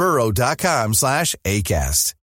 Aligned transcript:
burrow.com 0.00 0.94
slash 0.94 1.36
ACAST. 1.44 2.14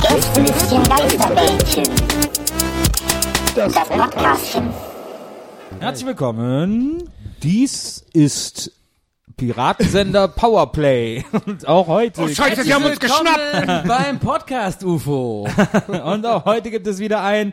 Gästelistchen 0.00 0.82
Geisterbällchen. 0.84 1.84
Das 3.54 3.74
Podcastchen. 3.74 4.70
Herzlich 5.78 6.06
willkommen. 6.06 7.10
Dies 7.42 8.06
ist 8.14 8.72
Piratensender 9.36 10.28
Powerplay. 10.28 11.22
Und 11.44 11.68
auch 11.68 11.86
heute. 11.86 12.34
Scheiße, 12.34 12.62
sie 12.62 12.72
haben 12.72 12.84
uns 12.84 12.98
geschnappt! 12.98 13.86
beim 13.86 14.18
Podcast 14.18 14.82
UFO. 14.84 15.46
Und 15.88 16.24
auch 16.24 16.46
heute 16.46 16.70
gibt 16.70 16.86
es 16.86 16.98
wieder 16.98 17.22
ein 17.22 17.52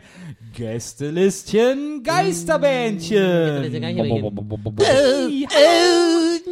Gästelistchen 0.53 2.03
Geisterbändchen. 2.03 3.63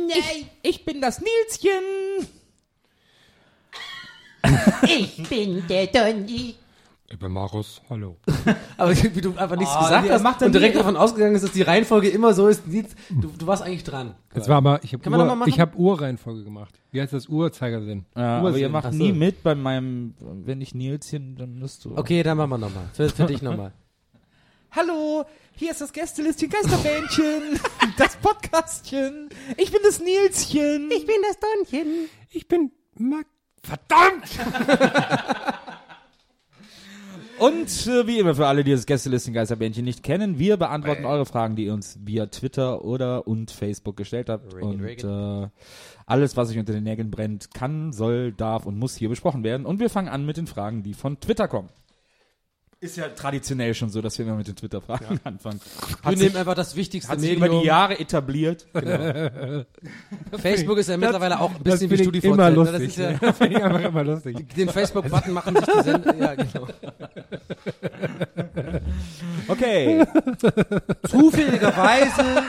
Ich, 0.09 0.45
ich 0.63 0.85
bin 0.85 1.01
das 1.01 1.19
Nilschen. 1.21 2.27
Ich 4.87 5.29
bin 5.29 5.63
der 5.67 5.87
Donny. 5.87 6.55
Ich 7.09 7.17
bin 7.17 7.31
Markus, 7.31 7.81
hallo. 7.89 8.17
Aber 8.77 8.91
wie 8.93 9.21
du 9.21 9.29
einfach 9.37 9.55
nichts 9.55 9.73
Oh, 9.77 9.83
gesagt 9.83 10.09
hast 10.09 10.23
macht 10.23 10.41
und 10.43 10.53
direkt 10.53 10.73
nie- 10.75 10.79
davon 10.79 10.97
ausgegangen 10.97 11.35
ist, 11.35 11.41
dass 11.43 11.51
die 11.53 11.61
Reihenfolge 11.61 12.09
immer 12.09 12.33
so 12.33 12.49
ist, 12.49 12.63
du, 12.67 12.83
du 13.37 13.47
warst 13.47 13.63
eigentlich 13.63 13.85
dran. 13.85 14.15
Jetzt 14.35 14.49
war 14.49 14.57
aber, 14.57 14.83
ich 14.83 14.93
habe 14.93 15.09
Uhr, 15.09 15.35
machen? 15.35 15.43
ich 15.49 15.59
hab 15.61 15.77
Uhrreihenfolge 15.77 16.43
gemacht. 16.43 16.77
Wie 16.91 16.99
heißt 17.01 17.13
das? 17.13 17.29
Uhrzeigersinn. 17.29 18.05
Ja, 18.15 18.39
aber 18.39 18.57
ihr 18.57 18.67
macht 18.67 18.87
Ach 18.87 18.91
so. 18.91 18.97
nie 18.97 19.13
mit 19.13 19.41
bei 19.41 19.55
meinem, 19.55 20.15
wenn 20.19 20.59
ich 20.59 20.75
Nilschen, 20.75 21.37
dann 21.37 21.57
musst 21.59 21.85
du. 21.85 21.95
Okay, 21.97 22.23
dann 22.23 22.35
machen 22.37 22.49
wir 22.49 22.57
nochmal. 22.57 22.89
Für, 22.93 23.07
für 23.09 23.25
dich 23.25 23.41
nochmal. 23.41 23.71
Hallo, 24.71 25.25
hier 25.55 25.71
ist 25.71 25.81
das 25.81 25.91
Gästelistchen 25.93 26.49
Geisterbändchen. 26.49 27.59
das 27.97 28.15
Podcastchen. 28.17 29.29
Ich 29.57 29.71
bin 29.71 29.79
das 29.83 29.99
Nilschen. 29.99 30.91
Ich 30.91 31.05
bin 31.05 31.15
das 31.27 31.39
Donchen. 31.39 32.09
Ich 32.31 32.47
bin 32.47 32.71
Mac. 32.97 33.25
Verdammt! 33.63 34.23
Und 37.39 37.87
äh, 37.87 38.07
wie 38.07 38.19
immer 38.19 38.33
für 38.33 38.47
alle, 38.47 38.63
die 38.63 38.71
das 38.71 38.85
Gästelistchen 38.85 39.33
Geisterbändchen 39.33 39.85
nicht 39.85 40.03
kennen, 40.03 40.39
wir 40.39 40.57
beantworten 40.57 41.05
eure 41.05 41.25
Fragen, 41.25 41.55
die 41.55 41.65
ihr 41.65 41.73
uns 41.73 41.99
via 42.03 42.25
Twitter 42.27 42.83
oder 42.83 43.27
und 43.27 43.51
Facebook 43.51 43.95
gestellt 43.95 44.29
habt. 44.29 44.53
Reagan, 44.53 44.71
und 44.71 45.43
Äh, 45.43 45.49
alles, 46.05 46.35
was 46.35 46.49
euch 46.49 46.57
unter 46.57 46.73
den 46.73 46.83
Nägeln 46.83 47.11
brennt, 47.11 47.53
kann, 47.53 47.93
soll, 47.93 48.31
darf 48.31 48.65
und 48.65 48.77
muss 48.79 48.95
hier 48.95 49.09
besprochen 49.09 49.43
werden. 49.43 49.65
Und 49.65 49.79
wir 49.79 49.89
fangen 49.89 50.07
an 50.07 50.25
mit 50.25 50.37
den 50.37 50.47
Fragen, 50.47 50.81
die 50.81 50.93
von 50.93 51.19
Twitter 51.19 51.47
kommen. 51.47 51.69
Ist 52.79 52.95
ja 52.95 53.09
traditionell 53.09 53.73
schon 53.73 53.89
so, 53.89 54.03
dass 54.03 54.19
wir 54.19 54.25
immer 54.27 54.35
mit 54.35 54.47
den 54.47 54.55
Twitter-Fragen 54.55 55.19
anfangen. 55.23 55.59
Wir 55.59 55.95
Hat 55.97 56.05
nehmen 56.15 56.17
sich, 56.29 56.37
einfach 56.37 56.53
das 56.53 56.75
wichtigste 56.75 57.11
hat 57.11 57.19
sich 57.19 57.35
über 57.35 57.49
die 57.49 57.65
Jahre 57.65 57.99
etabliert. 57.99 58.67
Facebook 60.37 60.77
ist 60.77 60.87
ja 60.87 60.95
mittlerweile 60.97 61.39
auch 61.39 61.49
ein 61.49 61.63
Das 61.63 61.79
bisschen 61.79 61.89
wie 61.89 61.97
StudiVZ. 62.03 62.25
immer 62.25 62.49
ne? 62.51 62.55
lustig. 62.55 62.77
Das 62.77 62.87
ist 62.89 62.97
ja, 62.97 63.13
Das 63.19 63.37
finde 63.39 63.57
ich 63.57 63.63
einfach 63.63 63.81
immer 63.83 64.03
lustig. 64.03 64.53
den 64.55 64.69
Facebook-Button 64.69 65.33
machen 65.33 65.55
sich 65.55 65.65
die 65.65 65.83
Sender. 65.83 66.15
Ja, 66.17 66.35
genau. 66.35 66.67
Okay. 69.49 70.05
Zufälligerweise. 71.07 72.43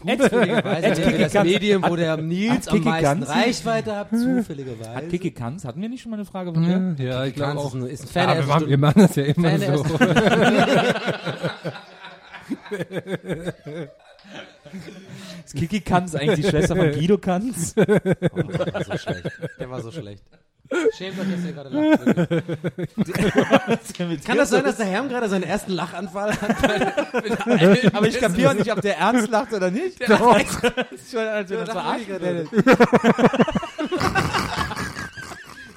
Zufälligerweise 0.00 0.86
Ed 0.86 0.98
wäre 0.98 1.18
das 1.18 1.32
Kanz- 1.32 1.44
Medium, 1.50 1.82
wo 1.86 1.96
der 1.96 2.16
Nils 2.16 2.68
am 2.68 2.74
Kiki 2.74 2.88
meisten 2.88 3.04
Kanz- 3.04 3.28
Reichweite 3.28 3.96
hat. 3.96 4.10
Zufälligerweise. 4.10 4.94
Hat 4.94 5.08
Kiki 5.10 5.30
Kanz, 5.30 5.64
hatten 5.64 5.80
wir 5.82 5.88
nicht 5.88 6.02
schon 6.02 6.10
mal 6.10 6.16
eine 6.16 6.24
Frage 6.24 6.52
von 6.54 6.62
dir? 6.96 7.04
Ja, 7.04 7.24
ich 7.24 7.34
glaube 7.34 7.58
auch. 7.58 7.68
ist 7.74 7.74
ein- 7.82 7.86
ist 7.86 8.02
ein 8.04 8.08
Fan 8.08 8.28
Ja, 8.28 8.34
der 8.34 8.42
wir, 8.44 8.48
machen, 8.54 8.68
wir 8.68 8.78
machen 8.78 9.02
das 9.02 9.16
ja 9.16 9.24
immer 9.24 9.50
Fan 9.50 9.76
so. 9.76 9.84
Ist 15.44 15.54
Kiki 15.56 15.80
Kanz 15.80 16.14
eigentlich 16.14 16.44
die 16.44 16.50
Schwester 16.50 16.76
von 16.76 16.90
Guido 16.92 17.18
Kanz? 17.18 17.74
Oh, 17.76 17.82
der 17.84 18.72
war 18.72 18.84
so 18.84 18.98
schlecht. 18.98 19.30
Der 19.58 19.70
war 19.70 19.82
so 19.82 19.90
schlecht. 19.92 20.24
Schämt 20.96 21.18
euch, 21.18 21.26
dass 21.30 21.44
ihr 21.44 21.52
gerade 21.52 21.68
lacht. 21.70 22.00
Kann 24.24 24.36
das 24.36 24.50
sein, 24.50 24.62
dass 24.62 24.76
der 24.76 24.86
Herm 24.86 25.08
gerade 25.08 25.28
seinen 25.28 25.42
ersten 25.42 25.72
Lachanfall 25.72 26.40
hat? 26.40 27.94
Aber 27.94 28.06
ich 28.06 28.20
kapiere 28.20 28.54
nicht, 28.54 28.70
ob 28.72 28.80
der 28.80 28.98
ernst 28.98 29.28
lacht 29.30 29.52
oder 29.52 29.70
nicht. 29.70 30.00
Doch. 30.08 30.38
das 30.38 30.92
ist 30.92 31.10
schon, 31.10 31.26
als 31.26 31.50
wenn 31.50 31.58
das 31.64 31.70
verarscht. 31.70 32.06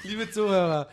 Liebe 0.04 0.30
Zuhörer, 0.30 0.88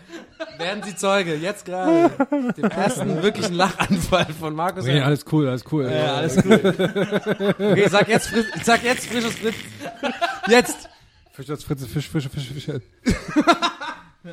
werden 0.56 0.83
Sie 0.83 0.97
Zeuge, 0.97 1.34
jetzt 1.34 1.66
gerade, 1.66 2.10
dem 2.56 2.71
ersten 2.71 3.22
wirklichen 3.22 3.55
Lachanfall 3.55 4.28
von 4.39 4.55
Markus. 4.55 4.84
Nee, 4.84 5.00
alles 5.00 5.27
cool, 5.31 5.49
alles 5.49 5.65
cool. 5.71 5.91
Ja, 5.91 6.15
alles 6.16 6.37
gut. 6.37 6.53
Okay, 6.53 7.89
sag 7.89 8.09
jetzt, 8.09 8.28
frisch, 8.28 8.47
sag 8.62 8.83
jetzt 8.83 9.06
frisches 9.06 9.34
Fritz. 9.34 9.56
Jetzt. 10.49 10.89
Fisch 11.33 11.50
aus 11.50 11.65
Fritze, 11.65 11.87
Fisch, 11.87 12.09
Fisch, 12.09 12.28
Fisch, 12.28 12.71
Fisch. 14.23 14.33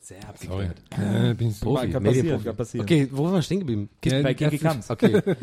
Sehr 0.00 0.28
abgeklärt. 0.28 0.80
Äh, 0.90 1.34
bin 1.34 1.48
ich 1.50 1.56
so. 1.58 1.66
Profi, 1.66 1.90
Kann 1.90 2.02
passieren, 2.02 2.26
Medienprofi. 2.26 2.44
kann 2.44 2.56
passieren. 2.56 2.84
Okay, 2.84 3.08
wo 3.12 3.24
waren 3.24 3.34
wir 3.34 3.42
stehen 3.42 3.60
geblieben? 3.60 3.90
Ja, 4.04 4.22
bei 4.22 4.34
der 4.34 4.50
Kiki 4.50 4.62
Kanz. 4.62 4.90
Okay. 4.90 5.22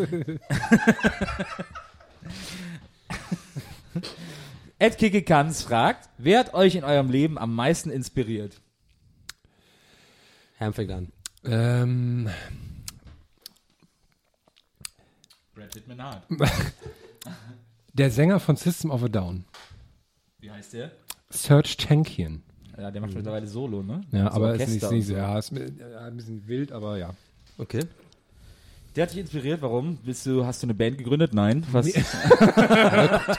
Ed 4.79 4.97
Kiki 4.97 5.21
Kanz 5.21 5.61
fragt, 5.61 6.09
wer 6.17 6.39
hat 6.39 6.53
euch 6.53 6.75
in 6.75 6.83
eurem 6.83 7.09
Leben 7.09 7.37
am 7.37 7.55
meisten 7.55 7.89
inspiriert? 7.89 8.59
Herm 10.55 10.73
fängt 10.73 10.91
an. 10.91 11.11
Ähm, 11.45 12.29
Brad 15.53 15.71
Pittman 15.71 16.01
Hart. 16.01 16.25
der 17.93 18.11
Sänger 18.11 18.39
von 18.39 18.55
System 18.55 18.91
of 18.91 19.03
a 19.03 19.07
Down. 19.07 19.45
Wie 20.39 20.49
heißt 20.51 20.73
der? 20.73 20.91
Serge 21.29 21.75
Tankian. 21.77 22.43
Ja, 22.77 22.91
der 22.91 23.01
macht 23.01 23.13
mittlerweile 23.13 23.47
Solo, 23.47 23.83
ne? 23.83 24.01
Ja, 24.11 24.29
So 24.31 24.35
aber 24.37 24.55
ist 24.55 24.69
nicht, 24.69 24.91
nicht 24.91 25.07
so. 25.07 25.13
ja, 25.13 25.37
ist 25.37 25.51
ja, 25.51 25.99
ein 26.07 26.15
bisschen 26.17 26.47
wild, 26.47 26.71
aber 26.71 26.97
ja. 26.97 27.11
Okay. 27.57 27.81
Der 28.95 29.03
hat 29.03 29.11
dich 29.11 29.19
inspiriert, 29.19 29.61
warum? 29.63 29.97
Bist 29.97 30.25
du, 30.27 30.45
hast 30.45 30.61
du 30.61 30.67
eine 30.67 30.75
Band 30.75 30.99
gegründet? 30.99 31.33
Nein. 31.33 31.63
Was? 31.71 31.91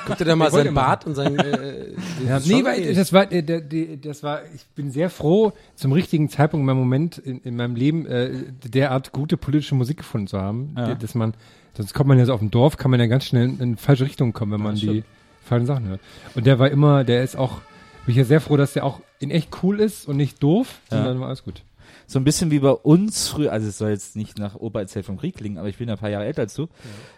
Guck 0.06 0.18
dir 0.18 0.24
da 0.24 0.34
mal 0.36 0.50
seinen. 0.50 0.74
Bart 0.74 1.06
und 1.06 1.14
sein. 1.14 1.38
Äh, 1.38 1.92
Ja, 2.28 2.40
nee, 2.40 2.64
weil 2.64 2.94
das 2.94 3.12
war, 3.12 3.26
der, 3.26 3.60
das 3.60 4.22
war, 4.22 4.40
ich 4.54 4.64
bin 4.74 4.90
sehr 4.90 5.10
froh, 5.10 5.52
zum 5.74 5.92
richtigen 5.92 6.28
Zeitpunkt 6.28 6.62
in 6.62 6.66
meinem 6.66 6.78
Moment 6.78 7.18
in, 7.18 7.40
in 7.42 7.54
meinem 7.56 7.76
Leben 7.76 8.06
äh, 8.06 8.32
derart 8.64 9.12
gute 9.12 9.36
politische 9.36 9.74
Musik 9.74 9.98
gefunden 9.98 10.26
zu 10.26 10.40
haben, 10.40 10.74
Ja. 10.76 10.94
dass 10.94 11.14
man, 11.14 11.34
sonst 11.76 11.92
kommt 11.94 12.08
man 12.08 12.18
ja 12.18 12.24
so 12.24 12.32
auf 12.32 12.40
dem 12.40 12.50
Dorf, 12.50 12.76
kann 12.76 12.90
man 12.90 12.98
ja 12.98 13.06
ganz 13.06 13.24
schnell 13.26 13.44
in, 13.48 13.60
in 13.60 13.76
falsche 13.76 14.04
Richtung 14.06 14.32
kommen, 14.32 14.52
wenn 14.52 14.62
man 14.62 14.74
die 14.74 14.80
stimmt. 14.80 15.04
falschen 15.44 15.66
Sachen 15.66 15.86
hört. 15.88 16.00
Und 16.34 16.46
der 16.46 16.58
war 16.58 16.70
immer, 16.70 17.04
der 17.04 17.22
ist 17.22 17.36
auch, 17.36 17.60
bin 18.06 18.12
ich 18.12 18.16
ja 18.16 18.24
sehr 18.24 18.40
froh, 18.40 18.56
dass 18.56 18.72
der 18.74 18.84
auch 18.84 19.00
in 19.18 19.30
echt 19.30 19.50
cool 19.62 19.80
ist 19.80 20.06
und 20.08 20.16
nicht 20.16 20.42
doof, 20.42 20.80
sondern 20.90 21.20
war 21.20 21.28
alles 21.28 21.44
gut. 21.44 21.62
So 22.06 22.18
ein 22.18 22.24
bisschen 22.24 22.50
wie 22.50 22.58
bei 22.58 22.70
uns 22.70 23.28
früher, 23.28 23.50
also 23.52 23.66
es 23.68 23.78
soll 23.78 23.90
jetzt 23.90 24.14
nicht 24.14 24.38
nach 24.38 24.56
Opa 24.56 24.80
erzählt 24.80 25.06
vom 25.06 25.16
Krieg 25.16 25.36
klingen, 25.36 25.56
aber 25.58 25.68
ich 25.68 25.78
bin 25.78 25.88
ja 25.88 25.94
ein 25.94 26.00
paar 26.00 26.10
Jahre 26.10 26.26
älter 26.26 26.42
als 26.42 26.54
du. 26.54 26.68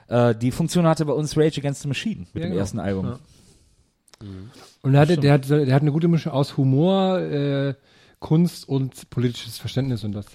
Äh, 0.08 0.34
die 0.36 0.52
Funktion 0.52 0.86
hatte 0.86 1.04
bei 1.04 1.12
uns 1.12 1.36
Rage 1.36 1.60
Against 1.60 1.82
the 1.82 1.88
Machine 1.88 2.26
mit 2.32 2.34
Ja, 2.34 2.40
dem 2.42 2.50
genau. 2.50 2.60
ersten 2.60 2.78
Album. 2.78 3.06
Ja. 3.06 3.18
Und 4.82 4.92
der, 4.92 5.00
hatte, 5.00 5.16
der, 5.18 5.32
hat, 5.34 5.50
der 5.50 5.74
hat 5.74 5.82
eine 5.82 5.92
gute 5.92 6.08
Mischung 6.08 6.32
aus 6.32 6.56
Humor, 6.56 7.18
äh, 7.18 7.74
Kunst 8.20 8.68
und 8.68 9.10
politisches 9.10 9.58
Verständnis 9.58 10.04
und 10.04 10.12
das 10.12 10.26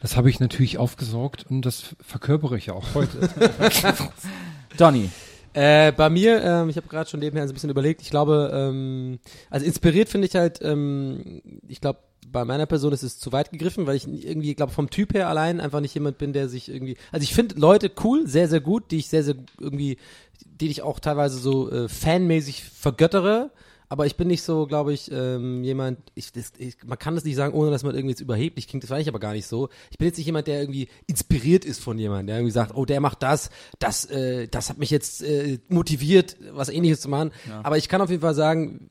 Das 0.00 0.16
habe 0.16 0.28
ich 0.30 0.38
natürlich 0.38 0.78
aufgesaugt 0.78 1.46
und 1.48 1.62
das 1.62 1.96
verkörpere 2.00 2.56
ich 2.58 2.66
ja 2.66 2.74
auch 2.74 2.94
heute. 2.94 3.28
Donny. 4.76 5.10
Äh, 5.54 5.92
bei 5.92 6.10
mir, 6.10 6.42
ähm, 6.42 6.68
ich 6.68 6.76
habe 6.76 6.88
gerade 6.88 7.08
schon 7.08 7.20
nebenher 7.20 7.46
so 7.46 7.52
ein 7.52 7.54
bisschen 7.54 7.70
überlegt, 7.70 8.02
ich 8.02 8.10
glaube, 8.10 8.50
ähm, 8.52 9.20
also 9.50 9.64
inspiriert 9.64 10.08
finde 10.08 10.26
ich 10.26 10.34
halt, 10.34 10.58
ähm, 10.62 11.42
ich 11.68 11.80
glaube, 11.80 12.00
bei 12.26 12.44
meiner 12.44 12.66
Person 12.66 12.92
ist 12.92 13.04
es 13.04 13.20
zu 13.20 13.30
weit 13.30 13.52
gegriffen, 13.52 13.86
weil 13.86 13.94
ich 13.94 14.08
irgendwie, 14.08 14.54
glaube 14.54 14.72
vom 14.72 14.90
Typ 14.90 15.14
her 15.14 15.28
allein 15.28 15.60
einfach 15.60 15.78
nicht 15.78 15.94
jemand 15.94 16.18
bin, 16.18 16.32
der 16.32 16.48
sich 16.48 16.68
irgendwie, 16.68 16.96
also 17.12 17.22
ich 17.22 17.34
finde 17.34 17.54
Leute 17.54 17.92
cool, 18.02 18.26
sehr, 18.26 18.48
sehr 18.48 18.60
gut, 18.60 18.90
die 18.90 18.96
ich 18.98 19.08
sehr, 19.08 19.22
sehr 19.22 19.36
irgendwie, 19.60 19.98
die 20.44 20.68
ich 20.68 20.82
auch 20.82 20.98
teilweise 20.98 21.38
so 21.38 21.70
äh, 21.70 21.88
fanmäßig 21.88 22.64
vergöttere, 22.64 23.50
aber 23.88 24.06
ich 24.06 24.16
bin 24.16 24.28
nicht 24.28 24.42
so, 24.42 24.66
glaube 24.66 24.92
ich, 24.92 25.10
ähm, 25.12 25.62
jemand, 25.64 25.98
ich, 26.14 26.32
das, 26.32 26.52
ich, 26.58 26.76
man 26.84 26.98
kann 26.98 27.14
das 27.14 27.24
nicht 27.24 27.36
sagen, 27.36 27.54
ohne 27.54 27.70
dass 27.70 27.82
man 27.82 27.94
irgendwie 27.94 28.12
jetzt 28.12 28.20
überheblich 28.20 28.68
klingt, 28.68 28.84
das 28.84 28.90
war 28.90 29.00
ich 29.00 29.08
aber 29.08 29.20
gar 29.20 29.32
nicht 29.32 29.46
so. 29.46 29.68
Ich 29.90 29.98
bin 29.98 30.06
jetzt 30.06 30.16
nicht 30.16 30.26
jemand, 30.26 30.46
der 30.46 30.60
irgendwie 30.60 30.88
inspiriert 31.06 31.64
ist 31.64 31.80
von 31.80 31.98
jemandem, 31.98 32.28
der 32.28 32.36
irgendwie 32.36 32.52
sagt, 32.52 32.74
oh, 32.74 32.84
der 32.84 33.00
macht 33.00 33.22
das, 33.22 33.50
das, 33.78 34.04
äh, 34.06 34.48
das 34.48 34.70
hat 34.70 34.78
mich 34.78 34.90
jetzt 34.90 35.22
äh, 35.22 35.58
motiviert, 35.68 36.36
was 36.52 36.68
ähnliches 36.68 37.00
zu 37.00 37.08
machen. 37.08 37.32
Aber 37.62 37.76
ich 37.76 37.88
kann 37.88 38.00
auf 38.00 38.10
jeden 38.10 38.22
Fall 38.22 38.34
sagen, 38.34 38.90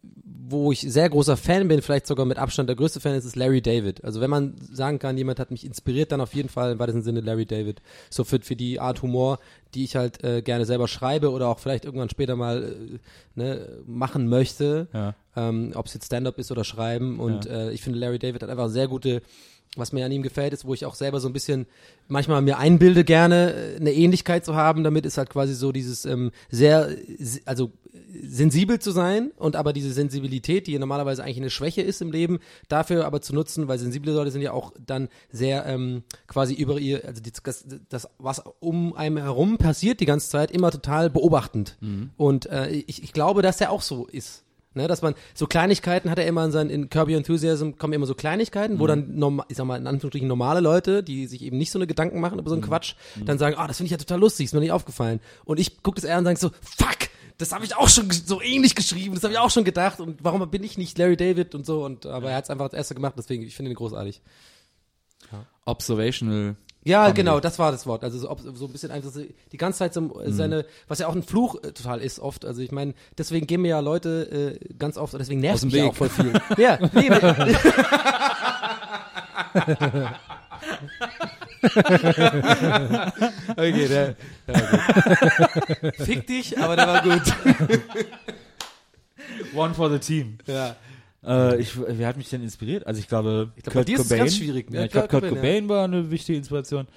wo 0.53 0.71
ich 0.71 0.81
sehr 0.81 1.09
großer 1.09 1.37
Fan 1.37 1.67
bin, 1.67 1.81
vielleicht 1.81 2.07
sogar 2.07 2.25
mit 2.25 2.37
Abstand 2.37 2.69
der 2.69 2.75
größte 2.75 2.99
Fan 2.99 3.15
ist, 3.15 3.25
ist 3.25 3.35
Larry 3.35 3.61
David. 3.61 4.03
Also 4.03 4.21
wenn 4.21 4.29
man 4.29 4.55
sagen 4.71 4.99
kann, 4.99 5.17
jemand 5.17 5.39
hat 5.39 5.51
mich 5.51 5.65
inspiriert, 5.65 6.11
dann 6.11 6.21
auf 6.21 6.33
jeden 6.33 6.49
Fall 6.49 6.73
im 6.73 6.79
weitesten 6.79 7.01
Sinne 7.01 7.21
Larry 7.21 7.45
David. 7.45 7.81
So 8.09 8.23
für, 8.23 8.39
für 8.41 8.55
die 8.55 8.79
Art 8.79 9.01
Humor, 9.01 9.39
die 9.75 9.83
ich 9.83 9.95
halt 9.95 10.23
äh, 10.23 10.41
gerne 10.41 10.65
selber 10.65 10.87
schreibe 10.87 11.31
oder 11.31 11.47
auch 11.47 11.59
vielleicht 11.59 11.85
irgendwann 11.85 12.09
später 12.09 12.35
mal 12.35 12.63
äh, 12.63 12.99
ne, 13.35 13.67
machen 13.85 14.27
möchte. 14.27 14.87
Ja. 14.93 15.15
Ähm, 15.35 15.71
Ob 15.75 15.87
es 15.87 15.93
jetzt 15.93 16.05
Stand-up 16.05 16.37
ist 16.37 16.51
oder 16.51 16.63
Schreiben. 16.63 17.19
Und 17.19 17.45
äh, 17.45 17.71
ich 17.71 17.81
finde, 17.81 17.99
Larry 17.99 18.19
David 18.19 18.43
hat 18.43 18.49
einfach 18.49 18.69
sehr 18.69 18.87
gute 18.87 19.21
was 19.75 19.91
mir 19.91 20.05
an 20.05 20.11
ihm 20.11 20.21
gefällt, 20.21 20.53
ist, 20.53 20.65
wo 20.65 20.73
ich 20.73 20.85
auch 20.85 20.95
selber 20.95 21.19
so 21.19 21.27
ein 21.27 21.33
bisschen 21.33 21.65
manchmal 22.07 22.41
mir 22.41 22.57
einbilde, 22.57 23.03
gerne 23.03 23.53
äh, 23.53 23.75
eine 23.77 23.93
Ähnlichkeit 23.93 24.45
zu 24.45 24.55
haben. 24.55 24.83
Damit 24.83 25.05
ist 25.05 25.17
halt 25.17 25.29
quasi 25.29 25.53
so 25.53 25.71
dieses 25.71 26.05
ähm, 26.05 26.31
sehr, 26.49 26.89
also 27.45 27.71
sensibel 28.21 28.79
zu 28.79 28.91
sein 28.91 29.31
und 29.37 29.55
aber 29.55 29.73
diese 29.73 29.91
Sensibilität, 29.91 30.67
die 30.67 30.77
normalerweise 30.77 31.23
eigentlich 31.23 31.37
eine 31.37 31.49
Schwäche 31.49 31.81
ist 31.81 32.01
im 32.01 32.11
Leben, 32.11 32.39
dafür 32.67 33.05
aber 33.05 33.21
zu 33.21 33.33
nutzen, 33.33 33.67
weil 33.67 33.79
sensible 33.79 34.13
Leute 34.13 34.31
sind 34.31 34.41
ja 34.41 34.51
auch 34.51 34.71
dann 34.83 35.09
sehr 35.31 35.65
ähm, 35.65 36.03
quasi 36.27 36.53
über 36.53 36.79
ihr, 36.79 37.05
also 37.05 37.21
das, 37.21 37.65
das, 37.89 38.09
was 38.19 38.43
um 38.59 38.93
einem 38.95 39.17
herum 39.17 39.57
passiert 39.57 39.99
die 39.99 40.05
ganze 40.05 40.29
Zeit, 40.29 40.51
immer 40.51 40.71
total 40.71 41.09
beobachtend. 41.09 41.77
Und 42.17 42.45
äh, 42.47 42.69
ich, 42.69 43.03
ich 43.03 43.13
glaube, 43.13 43.41
dass 43.41 43.61
er 43.61 43.71
auch 43.71 43.81
so 43.81 44.05
ist. 44.05 44.42
Ne, 44.75 44.87
dass 44.87 45.03
man 45.03 45.13
so 45.35 45.45
Kleinigkeiten 45.45 46.09
hat 46.09 46.17
er 46.17 46.25
immer 46.25 46.43
in 46.45 46.51
seinen 46.51 46.71
in 46.71 46.89
Kirby 46.89 47.13
Enthusiasm 47.13 47.73
kommen 47.77 47.93
immer 47.93 48.07
so 48.07 48.15
Kleinigkeiten, 48.15 48.79
wo 48.79 48.87
dann 48.87 49.19
norma, 49.19 49.45
ich 49.47 49.57
sag 49.57 49.65
mal 49.65 49.77
in 49.77 49.85
Anführungsstrichen 49.85 50.27
normale 50.27 50.61
Leute, 50.61 51.03
die 51.03 51.27
sich 51.27 51.43
eben 51.43 51.59
nicht 51.59 51.69
so 51.71 51.77
eine 51.77 51.85
Gedanken 51.85 52.19
machen 52.19 52.39
über 52.39 52.49
so 52.49 52.55
einen 52.55 52.63
Quatsch, 52.63 52.95
dann 53.23 53.37
sagen, 53.37 53.55
ah, 53.55 53.67
das 53.67 53.77
finde 53.77 53.87
ich 53.87 53.91
ja 53.91 53.97
total 53.97 54.19
lustig, 54.19 54.45
ist 54.45 54.53
mir 54.53 54.61
nicht 54.61 54.71
aufgefallen. 54.71 55.19
Und 55.45 55.59
ich 55.59 55.83
gucke 55.83 56.01
das 56.01 56.09
eher 56.09 56.17
und 56.17 56.25
sage 56.25 56.39
so, 56.39 56.49
fuck, 56.61 56.97
das 57.37 57.51
habe 57.51 57.65
ich 57.65 57.75
auch 57.75 57.87
schon 57.87 58.09
so 58.09 58.41
ähnlich 58.41 58.73
geschrieben, 58.73 59.13
das 59.13 59.23
habe 59.23 59.33
ich 59.33 59.39
auch 59.39 59.51
schon 59.51 59.63
gedacht 59.63 59.99
und 59.99 60.23
warum 60.23 60.49
bin 60.49 60.63
ich 60.63 60.75
nicht 60.77 60.97
Larry 60.97 61.17
David 61.17 61.53
und 61.53 61.67
so 61.67 61.85
und 61.85 62.07
aber 62.07 62.31
er 62.31 62.37
hat 62.37 62.45
es 62.45 62.49
einfach 62.49 62.65
als 62.65 62.73
erster 62.73 62.95
gemacht, 62.95 63.13
deswegen 63.15 63.43
ich 63.43 63.55
finde 63.55 63.71
ihn 63.71 63.75
großartig. 63.75 64.21
Observational. 65.65 66.55
Ja, 66.85 67.03
Comedy. 67.03 67.21
genau, 67.21 67.39
das 67.39 67.59
war 67.59 67.71
das 67.71 67.87
Wort. 67.87 68.03
Also 68.03 68.19
so, 68.19 68.29
ob- 68.29 68.41
so 68.41 68.65
ein 68.65 68.71
bisschen 68.71 68.91
einfach 68.91 69.11
so, 69.11 69.21
die 69.51 69.57
ganze 69.57 69.79
Zeit 69.79 69.93
so 69.93 70.21
äh, 70.21 70.31
seine, 70.31 70.65
was 70.87 70.99
ja 70.99 71.07
auch 71.07 71.15
ein 71.15 71.23
Fluch 71.23 71.55
äh, 71.63 71.71
total 71.71 72.01
ist 72.01 72.19
oft. 72.19 72.45
Also 72.45 72.61
ich 72.61 72.71
meine, 72.71 72.93
deswegen 73.17 73.47
gehen 73.47 73.61
mir 73.61 73.69
ja 73.69 73.79
Leute 73.79 74.57
äh, 74.61 74.73
ganz 74.77 74.97
oft, 74.97 75.13
und 75.13 75.19
deswegen 75.19 75.41
nervt 75.41 75.63
mich 75.63 75.73
ja 75.73 75.83
Weg. 75.85 75.91
auch 75.91 75.95
voll 75.95 76.09
viel. 76.09 76.33
ja, 76.57 76.77
nee, 76.93 77.09
nee. 77.09 77.13
okay, 83.57 83.87
der, 83.87 84.15
der 84.47 84.55
war 84.55 85.49
gut. 85.81 85.95
Fick 86.05 86.27
dich, 86.27 86.57
aber 86.59 86.75
der 86.75 86.87
war 86.87 87.01
gut. 87.01 87.21
One 89.55 89.73
for 89.73 89.89
the 89.89 89.99
team. 89.99 90.37
ja. 90.45 90.75
Äh, 91.25 91.59
ich, 91.61 91.71
wer 91.77 92.07
hat 92.07 92.17
mich 92.17 92.29
denn 92.29 92.43
inspiriert? 92.43 92.85
Also 92.87 92.99
ich 92.99 93.07
glaube, 93.07 93.51
Ich 93.55 93.63
glaube, 93.63 93.79
bei 93.79 93.83
dir 93.85 93.97
ist 93.99 94.11
es 94.11 94.17
ganz 94.17 94.35
schwierig. 94.37 94.69
ne? 94.69 94.79
Ja, 94.79 94.85
ich 94.85 94.91
glaube, 94.91 95.07
Kurt 95.07 95.23
Cobain, 95.23 95.35
Cobain 95.35 95.69
war 95.69 95.83
eine 95.85 96.11
wichtige 96.11 96.37
Inspiration. 96.37 96.87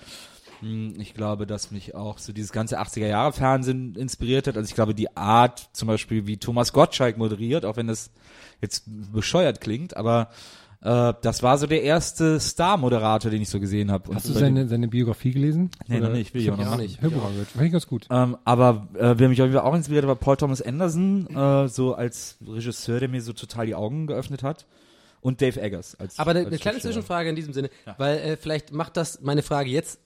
Hm, 0.61 0.95
Ich 0.99 1.15
glaube, 1.15 1.47
dass 1.47 1.71
mich 1.71 1.95
auch 1.95 2.19
so 2.19 2.33
dieses 2.33 2.51
ganze 2.53 2.81
80er 2.81 3.07
Jahre 3.07 3.33
Fernsehen 3.33 3.95
inspiriert 3.95 4.47
hat. 4.47 4.57
Also 4.57 4.69
ich 4.69 4.75
glaube, 4.75 4.95
die 4.95 5.17
Art 5.17 5.69
zum 5.73 5.89
Beispiel, 5.89 6.27
wie 6.27 6.39
Thomas 6.39 6.73
Gottschalk 6.73 7.19
moderiert, 7.19 7.65
auch 7.65 7.77
wenn 7.77 7.87
das 7.87 8.11
jetzt 8.63 8.85
bescheuert 9.13 9.61
klingt, 9.61 9.97
aber 9.97 10.31
äh, 10.87 11.15
das 11.21 11.43
war 11.43 11.59
so 11.59 11.67
der 11.67 11.83
erste 11.83 12.39
Star-Moderator, 12.39 13.31
den 13.31 13.43
ich 13.43 13.49
so 13.49 13.59
gesehen 13.59 13.91
habe. 13.91 14.15
Hast 14.15 14.29
du 14.29 14.33
seine, 14.33 14.69
seine 14.69 14.87
Biografie 14.87 15.33
gelesen? 15.33 15.71
Nee, 15.89 15.99
noch 15.99 16.13
nicht, 16.13 16.33
will 16.33 16.43
ich 16.43 16.51
auch 16.51 16.57
noch 16.57 16.77
nicht. 16.77 17.03
Hörbuch 17.03 17.25
angehört. 17.25 17.49
Fand 17.49 17.67
ich 17.67 17.73
ganz 17.73 17.89
gut. 17.89 18.07
Ähm, 18.09 18.37
aber 18.45 18.87
äh, 18.95 19.15
wer 19.17 19.29
mich 19.29 19.43
auf 19.43 19.47
jeden 19.47 19.59
Fall 19.59 19.69
auch 19.69 19.75
inspiriert 19.75 20.05
hat, 20.05 20.09
war 20.09 20.17
Paul 20.17 20.37
Thomas 20.37 20.63
Anderson, 20.63 21.27
äh, 21.35 21.69
so 21.69 21.95
als 21.95 22.39
Regisseur, 22.47 23.01
der 23.01 23.09
mir 23.09 23.21
so 23.21 23.33
total 23.33 23.67
die 23.67 23.75
Augen 23.75 24.07
geöffnet 24.07 24.43
hat. 24.45 24.67
Und 25.23 25.43
Dave 25.43 25.61
Eggers 25.61 25.97
als 25.99 26.21
Aber 26.21 26.31
eine, 26.31 26.41
als 26.41 26.49
eine 26.49 26.59
kleine. 26.59 26.79
Zwischenfrage 26.79 27.29
in 27.31 27.35
diesem 27.35 27.53
Sinne, 27.53 27.71
weil 27.97 28.19
äh, 28.19 28.37
vielleicht 28.37 28.73
macht 28.73 28.97
das 28.97 29.21
meine 29.23 29.43
Frage 29.43 29.71
jetzt 29.71 29.99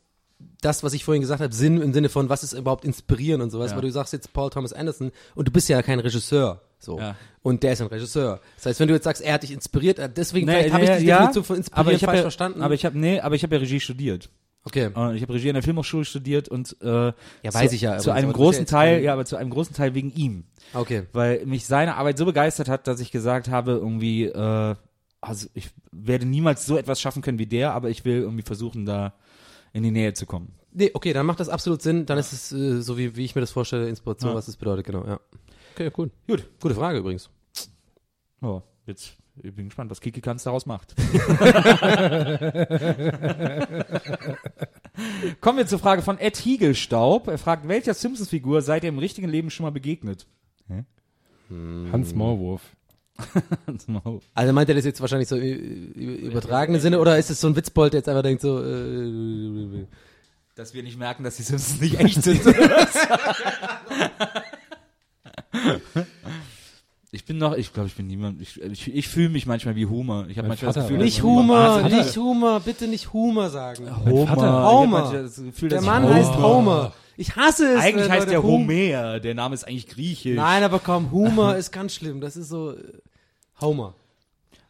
das, 0.61 0.83
was 0.83 0.93
ich 0.93 1.05
vorhin 1.05 1.21
gesagt 1.23 1.41
habe, 1.41 1.55
Sinn 1.55 1.81
im 1.81 1.93
Sinne 1.95 2.09
von, 2.09 2.29
was 2.29 2.43
ist 2.43 2.53
überhaupt 2.53 2.85
inspirieren 2.85 3.41
und 3.41 3.51
sowas, 3.51 3.71
Ja. 3.71 3.77
weil 3.77 3.83
du 3.83 3.91
sagst 3.91 4.13
jetzt 4.13 4.33
Paul 4.33 4.51
Thomas 4.51 4.73
Anderson 4.73 5.11
und 5.35 5.49
du 5.49 5.53
bist 5.53 5.69
ja 5.69 5.81
kein 5.83 6.01
Regisseur, 6.01 6.61
so. 6.79 6.99
Ja. 6.99 7.17
Und 7.43 7.63
der 7.63 7.73
ist 7.73 7.81
ein 7.81 7.87
Regisseur. 7.87 8.41
Das 8.57 8.67
heißt, 8.67 8.81
wenn 8.81 8.89
du 8.89 8.95
jetzt 8.95 9.05
sagst, 9.05 9.23
er 9.23 9.35
hat 9.35 9.43
dich 9.43 9.53
inspiriert, 9.53 9.99
äh, 9.99 10.11
deswegen 10.15 10.47
Nee, 10.47 10.53
vielleicht 10.53 10.75
habe 10.75 10.85
ich 10.85 10.91
nee, 10.91 10.99
die 10.99 11.05
ja, 11.07 11.17
Definition 11.19 11.45
von 11.45 11.57
inspirieren 11.57 11.87
aber 11.87 11.93
ich 11.97 12.03
habe 12.03 12.11
falsch 12.13 12.19
ja, 12.19 12.23
verstanden. 12.23 12.63
Aber 12.63 12.75
ich 12.75 12.85
habe 12.85 12.99
nee, 12.99 13.21
aber 13.21 13.35
ich 13.35 13.43
habe 13.43 13.55
ja 13.55 13.61
Regie 13.61 13.81
studiert. 13.81 14.29
okay. 14.65 14.91
Äh, 14.95 15.17
Ich 15.17 15.23
habe 15.23 15.33
Regie 15.33 15.49
an 15.49 15.55
der 15.55 15.63
Filmhochschule 15.63 16.05
studiert 16.05 16.49
und 16.51 16.77
äh, 16.83 16.87
Ja, 16.87 17.13
zu, 17.49 17.55
weiß 17.55 17.73
ich 17.73 17.81
ja, 17.81 17.97
Zu 17.99 18.11
einem 18.11 18.33
großen 18.33 18.67
Teil, 18.67 19.03
ja, 19.03 19.15
aber 19.15 19.25
zu 19.25 19.37
einem 19.37 19.49
großen 19.51 19.75
Teil 19.75 19.95
wegen 19.95 20.13
ihm, 20.13 20.45
Okay. 20.75 21.05
weil 21.15 21.47
mich 21.47 21.65
seine 21.67 21.97
Arbeit 21.97 22.19
so 22.19 22.27
begeistert 22.27 22.69
hat, 22.69 22.87
dass 22.87 23.01
ich 23.01 23.11
gesagt 23.11 23.49
habe, 23.49 23.73
irgendwie, 23.73 24.25
äh, 24.27 24.75
also 25.23 25.47
ich 25.55 25.71
werde 25.93 26.27
niemals 26.27 26.67
so 26.67 26.77
etwas 26.77 27.01
schaffen 27.01 27.23
können 27.23 27.39
wie 27.39 27.47
der, 27.47 27.73
aber 27.73 27.89
ich 27.91 28.05
will 28.05 28.21
irgendwie 28.21 28.43
versuchen, 28.43 28.85
da 28.85 29.15
in 29.73 29.83
die 29.83 29.91
Nähe 29.91 30.13
zu 30.15 30.27
kommen. 30.27 30.55
Nee, 30.73 30.91
okay, 30.95 31.13
dann 31.13 31.27
macht 31.27 31.41
das 31.41 31.49
absolut 31.49 31.83
Sinn. 31.83 32.07
Dann 32.07 32.19
ist 32.19 32.33
es 32.33 32.53
äh, 32.53 32.81
so, 32.81 32.97
wie, 32.97 33.17
wie 33.17 33.25
ich 33.25 33.35
mir 33.35 33.41
das 33.41 33.51
vorstelle, 33.51 33.89
Inspiration, 33.89 34.31
Ja. 34.31 34.37
was 34.37 34.47
das 34.47 34.57
bedeutet, 34.57 34.87
genau, 34.87 35.05
ja. 35.05 35.19
Okay, 35.75 35.91
cool. 35.99 36.11
Gut. 36.29 36.49
Gute 36.61 36.75
Frage 36.75 36.99
übrigens. 36.99 37.31
Oh, 38.43 38.63
jetzt 38.87 39.17
ich 39.43 39.55
bin 39.55 39.67
gespannt, 39.67 39.91
was 39.91 40.01
Kiki 40.01 40.21
Kanz 40.21 40.43
daraus 40.43 40.67
macht. 40.67 40.95
Kommen 45.41 45.59
wir 45.59 45.67
zur 45.67 45.79
Frage 45.79 46.03
von 46.03 46.19
Ed 46.19 46.37
Hiegelstaub. 46.37 47.29
Er 47.29 47.39
fragt, 47.39 47.67
welcher 47.67 47.95
Simpsons-Figur 47.95 48.61
seid 48.63 48.83
ihr 48.85 48.91
im 48.91 48.99
richtigen 48.99 49.29
Leben 49.29 49.51
schon 49.51 49.65
mal 49.65 49.71
begegnet? 49.71 50.27
Hans 51.91 52.15
Maulwurf. 52.15 52.63
Also 54.35 54.53
meint 54.53 54.69
er 54.69 54.75
das 54.75 54.85
jetzt 54.85 55.01
wahrscheinlich 55.01 55.29
so 55.29 55.37
im 55.37 55.93
übertragenen 55.95 56.81
Sinne 56.81 56.99
oder 57.01 57.19
ist 57.19 57.31
es 57.31 57.41
so 57.41 57.47
ein 57.49 57.57
Witzbold, 57.57 57.93
der 57.93 58.01
jetzt 58.01 58.09
einfach 58.09 58.23
denkt 58.23 58.43
so, 58.43 58.59
äh, 58.63 59.87
Dass 60.55 60.75
wir 60.75 60.83
nicht 60.83 60.99
merken, 60.99 61.25
dass 61.25 61.37
die 61.37 61.43
Simpsons 61.43 61.81
nicht 61.81 61.99
echt 62.01 62.23
sind. 62.23 62.41
ich 67.13 67.25
bin 67.25 67.39
noch, 67.39 67.55
ich 67.57 67.73
glaube, 67.73 67.89
ich 67.89 67.95
bin 67.97 68.07
niemand, 68.07 68.41
ich, 68.41 68.61
ich, 68.63 68.95
ich 68.95 69.09
fühle 69.09 69.31
mich 69.31 69.47
manchmal 69.47 69.75
wie 69.75 69.87
Homer. 69.87 70.27
Ich 70.29 70.39
habe 70.39 70.47
manchmal 70.49 70.69
das 70.73 70.77
Vater 70.77 70.87
Gefühl, 70.89 70.99
war- 70.99 71.05
nicht 71.05 71.19
dass- 71.19 71.25
Humor, 71.25 71.57
Ah, 71.59 71.83
hat 71.83 71.91
er- 71.93 71.99
nicht 72.05 72.17
Humor, 72.17 72.61
bitte 72.61 72.87
nicht 72.89 73.13
Humor 73.13 73.51
sagen. 73.51 73.89
Homer. 74.07 74.71
Homer. 74.71 75.13
das 75.13 75.37
Gefühl, 75.37 75.69
Der 75.71 75.83
Mann 75.83 76.05
ich 76.05 76.11
heißt 76.11 76.31
Homer- 76.35 76.43
Homer. 76.43 76.93
Ich 77.17 77.37
hasse 77.37 77.67
es. 77.75 77.81
Eigentlich 77.81 78.05
wenn 78.07 78.13
heißt 78.13 78.21
Leute 78.21 78.31
der 78.31 78.43
Homer. 78.43 79.21
Der 79.21 79.35
Name 79.35 79.55
ist 79.55 79.65
eigentlich 79.65 79.89
griechisch. 79.89 80.37
Nein, 80.37 80.63
aber 80.63 80.79
komm, 80.79 81.11
Humor 81.11 81.57
ist 81.57 81.71
ganz 81.73 81.95
schlimm. 81.95 82.21
Das 82.21 82.37
ist 82.37 82.49
so 82.49 82.71
äh, 82.73 82.77
Homer. 83.61 83.95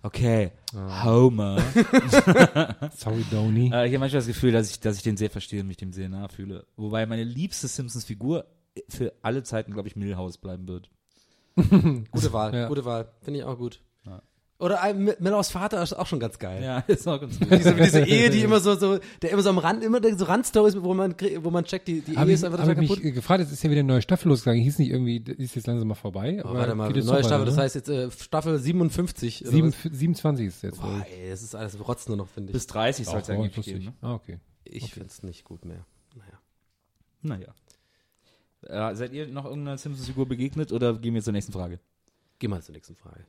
Okay. 0.02 0.52
Ah. 0.74 1.04
Homer. 1.04 1.58
Sorry, 2.96 3.24
Donny. 3.30 3.66
äh, 3.72 3.86
ich 3.86 3.92
habe 3.92 3.98
manchmal 3.98 4.20
das 4.20 4.26
Gefühl, 4.26 4.52
dass 4.52 4.70
ich, 4.70 4.80
dass 4.80 4.96
ich 4.96 5.02
den 5.02 5.16
sehr 5.16 5.30
verstehe 5.30 5.60
und 5.60 5.66
mich 5.66 5.76
dem 5.76 5.92
sehr 5.92 6.08
nahe 6.08 6.28
fühle. 6.28 6.66
Wobei 6.76 7.04
meine 7.06 7.24
liebste 7.24 7.68
Simpsons-Figur 7.68 8.46
für 8.88 9.12
alle 9.22 9.42
Zeiten, 9.42 9.72
glaube 9.72 9.88
ich, 9.88 9.96
Milhouse 9.96 10.38
bleiben 10.38 10.66
wird. 10.68 10.90
Gute 11.56 12.32
Wahl, 12.32 12.54
Ja. 12.54 12.68
gute 12.68 12.84
Wahl. 12.84 13.08
Finde 13.22 13.40
ich 13.40 13.44
auch 13.44 13.58
gut. 13.58 13.80
Oder 14.60 14.82
M- 14.82 15.14
Mellows 15.18 15.50
Vater 15.50 15.82
ist 15.82 15.94
auch 15.94 16.06
schon 16.06 16.20
ganz 16.20 16.38
geil. 16.38 16.62
Ja, 16.62 16.78
ist 16.86 17.08
auch 17.08 17.18
ganz 17.18 17.38
gut. 17.38 17.50
Diese, 17.50 17.74
diese 17.74 18.00
Ehe, 18.00 18.28
die 18.28 18.42
immer 18.42 18.60
so, 18.60 18.76
so, 18.76 18.98
der 19.22 19.30
immer 19.30 19.42
so 19.42 19.48
am 19.48 19.58
Rand, 19.58 19.82
immer 19.82 20.00
so 20.16 20.24
Randstories, 20.26 20.76
wo 20.80 20.92
man, 20.92 21.14
wo 21.38 21.50
man 21.50 21.64
checkt, 21.64 21.88
die, 21.88 22.02
die 22.02 22.16
Habe 22.16 22.28
Ehe 22.28 22.34
ich, 22.34 22.40
ist 22.40 22.44
einfach 22.44 22.58
hab 22.58 22.66
total 22.66 22.82
ich 22.84 22.88
kaputt. 22.90 23.04
mich 23.04 23.12
äh, 23.12 23.14
gefragt, 23.14 23.40
jetzt 23.40 23.52
ist 23.52 23.62
ja 23.62 23.70
wieder 23.70 23.80
eine 23.80 23.88
neue 23.88 24.02
Staffel 24.02 24.28
losgegangen. 24.28 24.62
Hieß 24.62 24.78
nicht 24.78 24.90
irgendwie, 24.90 25.20
die 25.20 25.42
ist 25.42 25.56
jetzt 25.56 25.66
langsam 25.66 25.88
mal 25.88 25.94
vorbei. 25.94 26.42
Oh, 26.44 26.52
warte 26.52 26.74
mal, 26.74 26.90
neue 26.90 26.98
noch 26.98 27.18
Staffel, 27.18 27.30
weiter, 27.30 27.44
das 27.46 27.56
ne? 27.56 27.62
heißt 27.62 27.74
jetzt 27.74 27.88
äh, 27.88 28.10
Staffel 28.10 28.58
57. 28.58 29.42
oder 29.42 29.50
Sieben, 29.50 29.68
was? 29.68 29.98
27 29.98 30.46
ist 30.46 30.62
jetzt. 30.62 30.80
Boah, 30.80 31.06
ey, 31.10 31.30
das 31.30 31.42
ist 31.42 31.54
alles 31.54 31.78
Rotz 31.88 32.06
nur 32.08 32.18
noch, 32.18 32.28
finde 32.28 32.50
ich. 32.50 32.52
Bis 32.52 32.66
30 32.66 33.06
soll 33.06 33.20
es 33.20 33.30
oh, 33.30 33.32
eigentlich 33.32 33.64
geben. 33.64 33.84
Ne? 33.86 33.94
Ah, 34.02 34.14
okay. 34.14 34.38
Ich 34.64 34.92
find's 34.92 35.22
nicht 35.22 35.44
gut 35.44 35.64
mehr. 35.64 35.86
Naja. 37.22 37.54
Naja. 38.62 38.90
Äh, 38.90 38.94
seid 38.94 39.14
ihr 39.14 39.26
noch 39.26 39.46
irgendeiner 39.46 39.78
Simpsons-Figur 39.78 40.28
begegnet 40.28 40.70
oder 40.70 40.98
gehen 40.98 41.14
wir 41.14 41.22
zur 41.22 41.32
nächsten 41.32 41.52
Frage? 41.52 41.80
Geh 42.38 42.48
mal 42.48 42.62
zur 42.62 42.74
nächsten 42.74 42.94
Frage. 42.94 43.24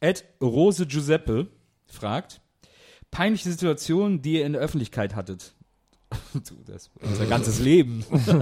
Ed 0.00 0.24
Rose 0.40 0.86
Giuseppe 0.86 1.48
fragt, 1.86 2.40
peinliche 3.10 3.50
Situation, 3.50 4.22
die 4.22 4.34
ihr 4.34 4.46
in 4.46 4.52
der 4.52 4.62
Öffentlichkeit 4.62 5.14
hattet? 5.14 5.54
Du, 6.32 6.56
das 6.64 6.90
unser 7.02 7.26
ganzes 7.26 7.58
Leben. 7.60 8.04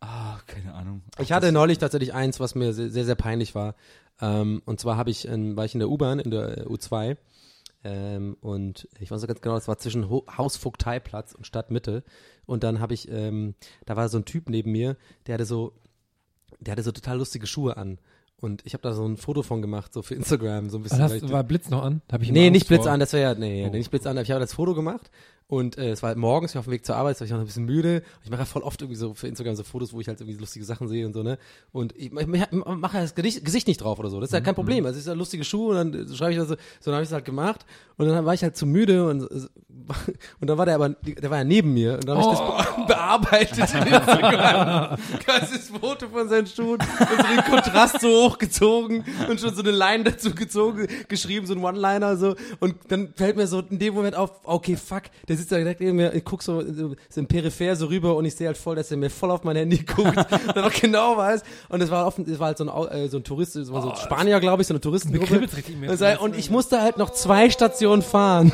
ah, 0.00 0.38
keine 0.46 0.74
Ahnung. 0.74 1.02
Ich 1.18 1.32
hatte 1.32 1.50
neulich 1.50 1.78
tatsächlich 1.78 2.12
eins, 2.12 2.40
was 2.40 2.54
mir 2.54 2.74
sehr, 2.74 2.90
sehr, 2.90 3.06
sehr 3.06 3.14
peinlich 3.14 3.54
war. 3.54 3.74
Ähm, 4.20 4.60
und 4.66 4.80
zwar 4.80 4.96
habe 4.96 5.10
ich, 5.10 5.26
in, 5.26 5.56
war 5.56 5.64
ich 5.64 5.74
in 5.74 5.80
der 5.80 5.88
U-Bahn, 5.88 6.18
in 6.18 6.30
der 6.30 6.58
äh, 6.58 6.64
U2. 6.66 7.16
Ähm, 7.84 8.36
und 8.40 8.88
ich 9.00 9.10
weiß 9.10 9.20
noch 9.20 9.28
ganz 9.28 9.40
genau, 9.40 9.54
das 9.56 9.66
war 9.66 9.78
zwischen 9.78 10.08
Ho 10.08 10.24
Hausvogteiplatz 10.36 11.34
und 11.34 11.46
Stadtmitte. 11.46 12.04
Und 12.46 12.62
dann 12.64 12.80
habe 12.80 12.94
ich, 12.94 13.10
ähm, 13.10 13.54
da 13.86 13.96
war 13.96 14.08
so 14.08 14.18
ein 14.18 14.24
Typ 14.24 14.48
neben 14.48 14.72
mir, 14.72 14.96
der 15.26 15.34
hatte 15.34 15.46
so, 15.46 15.72
der 16.62 16.72
hatte 16.72 16.82
so 16.82 16.92
total 16.92 17.18
lustige 17.18 17.46
Schuhe 17.46 17.76
an. 17.76 17.98
Und 18.40 18.62
ich 18.66 18.74
habe 18.74 18.82
da 18.82 18.92
so 18.92 19.06
ein 19.06 19.16
Foto 19.16 19.42
von 19.44 19.62
gemacht, 19.62 19.92
so 19.92 20.02
für 20.02 20.14
Instagram, 20.16 20.68
so 20.68 20.78
ein 20.78 20.82
bisschen. 20.82 20.98
Was 20.98 21.12
weil 21.12 21.22
hast, 21.22 21.30
war 21.32 21.44
Blitz 21.44 21.70
noch 21.70 21.82
an? 21.84 22.02
Hab 22.10 22.22
ich 22.22 22.32
Nee, 22.32 22.50
nicht 22.50 22.66
Blitz 22.66 22.82
vor. 22.84 22.90
an, 22.92 22.98
das 22.98 23.12
wäre 23.12 23.34
ja, 23.34 23.38
nee, 23.38 23.66
Oh. 23.68 23.70
nicht 23.70 23.90
Blitz 23.90 24.04
an. 24.06 24.16
Ich 24.18 24.30
habe 24.32 24.40
das 24.40 24.52
Foto 24.54 24.74
gemacht 24.74 25.10
und 25.48 25.76
äh, 25.78 25.90
es 25.90 26.02
war 26.02 26.08
halt 26.08 26.18
morgens, 26.18 26.52
ich 26.52 26.54
war 26.54 26.60
auf 26.60 26.66
dem 26.66 26.72
Weg 26.72 26.86
zur 26.86 26.96
Arbeit, 26.96 27.18
so, 27.18 27.24
ich 27.24 27.30
war 27.30 27.36
noch 27.38 27.44
ein 27.44 27.46
bisschen 27.46 27.64
müde. 27.66 28.02
Ich 28.24 28.30
mache 28.30 28.40
ja 28.40 28.44
voll 28.46 28.62
oft 28.62 28.80
irgendwie 28.80 28.96
so 28.96 29.12
für 29.14 29.28
Instagram 29.28 29.54
so 29.54 29.62
Fotos, 29.64 29.92
wo 29.92 30.00
ich 30.00 30.08
halt 30.08 30.20
irgendwie 30.20 30.38
lustige 30.38 30.64
Sachen 30.64 30.88
sehe 30.88 31.04
und 31.06 31.12
so, 31.12 31.22
ne? 31.22 31.38
Und 31.72 31.94
ich, 31.96 32.06
ich, 32.12 32.12
ich 32.12 32.52
mache 32.52 32.96
ja 32.96 33.02
das 33.02 33.14
Gesicht, 33.14 33.44
Gesicht 33.44 33.66
nicht 33.68 33.82
drauf 33.82 33.98
oder 33.98 34.08
so. 34.10 34.18
Das 34.20 34.30
ist 34.30 34.32
ja 34.34 34.40
Mhm, 34.40 34.44
kein 34.44 34.54
Problem. 34.54 34.86
Also 34.86 34.96
es 34.96 35.02
ist 35.04 35.08
ja 35.08 35.14
lustige 35.14 35.44
Schuhe 35.44 35.78
und 35.78 35.92
dann 35.94 36.14
schreibe 36.16 36.32
ich 36.32 36.38
das 36.38 36.48
so, 36.48 36.54
so 36.80 36.86
dann 36.86 36.94
habe 36.94 37.02
ich 37.02 37.08
es 37.10 37.12
halt 37.12 37.24
gemacht 37.24 37.66
und 37.96 38.08
dann 38.08 38.24
war 38.24 38.34
ich 38.34 38.42
halt 38.42 38.56
zu 38.56 38.66
müde 38.66 39.06
und 39.08 39.22
und 40.40 40.48
dann 40.48 40.58
war 40.58 40.64
der 40.66 40.76
aber, 40.76 40.90
der 40.90 41.30
war 41.30 41.38
ja 41.38 41.44
neben 41.44 41.72
mir 41.74 41.94
und 41.94 42.08
dann 42.08 42.18
habe 42.18 42.32
ich 42.34 42.40
Oh. 42.40 42.54
das 42.58 42.76
be 42.76 42.82
bearbeitet 42.86 43.74
in 43.74 43.86
Instagram. 43.94 44.98
Ganzes 45.26 45.68
Foto 45.68 46.08
von 46.08 46.28
seinen 46.28 46.46
Schuhen 46.46 46.78
und 46.80 46.82
so 46.98 47.04
den 47.34 47.44
Kontrast 47.44 48.00
so 48.00 48.08
hochgezogen 48.30 49.04
und 49.28 49.40
schon 49.40 49.54
so 49.54 49.62
eine 49.62 49.70
Line 49.70 50.04
dazu 50.04 50.34
gezogen, 50.34 50.86
geschrieben, 51.08 51.46
so 51.46 51.54
ein 51.54 51.62
One-Liner 51.62 52.16
so. 52.16 52.34
Und 52.60 52.76
dann 52.88 53.12
fällt 53.14 53.36
mir 53.36 53.46
so 53.46 53.60
in 53.60 53.78
dem 53.78 53.94
Moment 53.94 54.14
auf, 54.16 54.40
okay, 54.44 54.76
fuck, 54.76 55.02
der 55.32 55.38
sitzt 55.38 55.50
da 55.50 55.56
direkt 55.56 55.80
neben 55.80 55.96
mir, 55.96 56.14
ich 56.14 56.24
guck 56.24 56.42
so, 56.42 56.62
so 56.62 56.94
im 57.16 57.26
Peripher 57.26 57.74
so 57.74 57.86
rüber 57.86 58.14
und 58.16 58.26
ich 58.26 58.34
sehe 58.34 58.46
halt 58.46 58.58
voll, 58.58 58.76
dass 58.76 58.90
er 58.90 58.98
mir 58.98 59.08
voll 59.08 59.30
auf 59.30 59.44
mein 59.44 59.56
Handy 59.56 59.78
guckt 59.78 60.16
und 60.16 60.56
einfach 60.56 60.78
genau 60.78 61.16
weiß. 61.16 61.42
Und 61.70 61.80
es 61.80 61.90
war 61.90 62.06
offen, 62.06 62.26
es 62.30 62.38
war 62.38 62.48
halt 62.48 62.58
so 62.58 62.70
ein, 62.70 62.88
äh, 62.90 63.08
so 63.08 63.16
ein 63.16 63.24
Tourist, 63.24 63.56
es 63.56 63.72
war 63.72 63.80
so 63.82 63.90
ein 63.90 63.96
Spanier, 63.96 64.40
glaube 64.40 64.60
ich, 64.62 64.68
so 64.68 64.74
eine 64.74 64.80
Touristengruppe. 64.80 65.48
Und 65.88 65.96
Und 66.20 66.36
ich 66.36 66.50
musste 66.50 66.82
halt 66.82 66.98
noch 66.98 67.10
zwei 67.10 67.48
Stationen 67.50 68.02
fahren. 68.02 68.52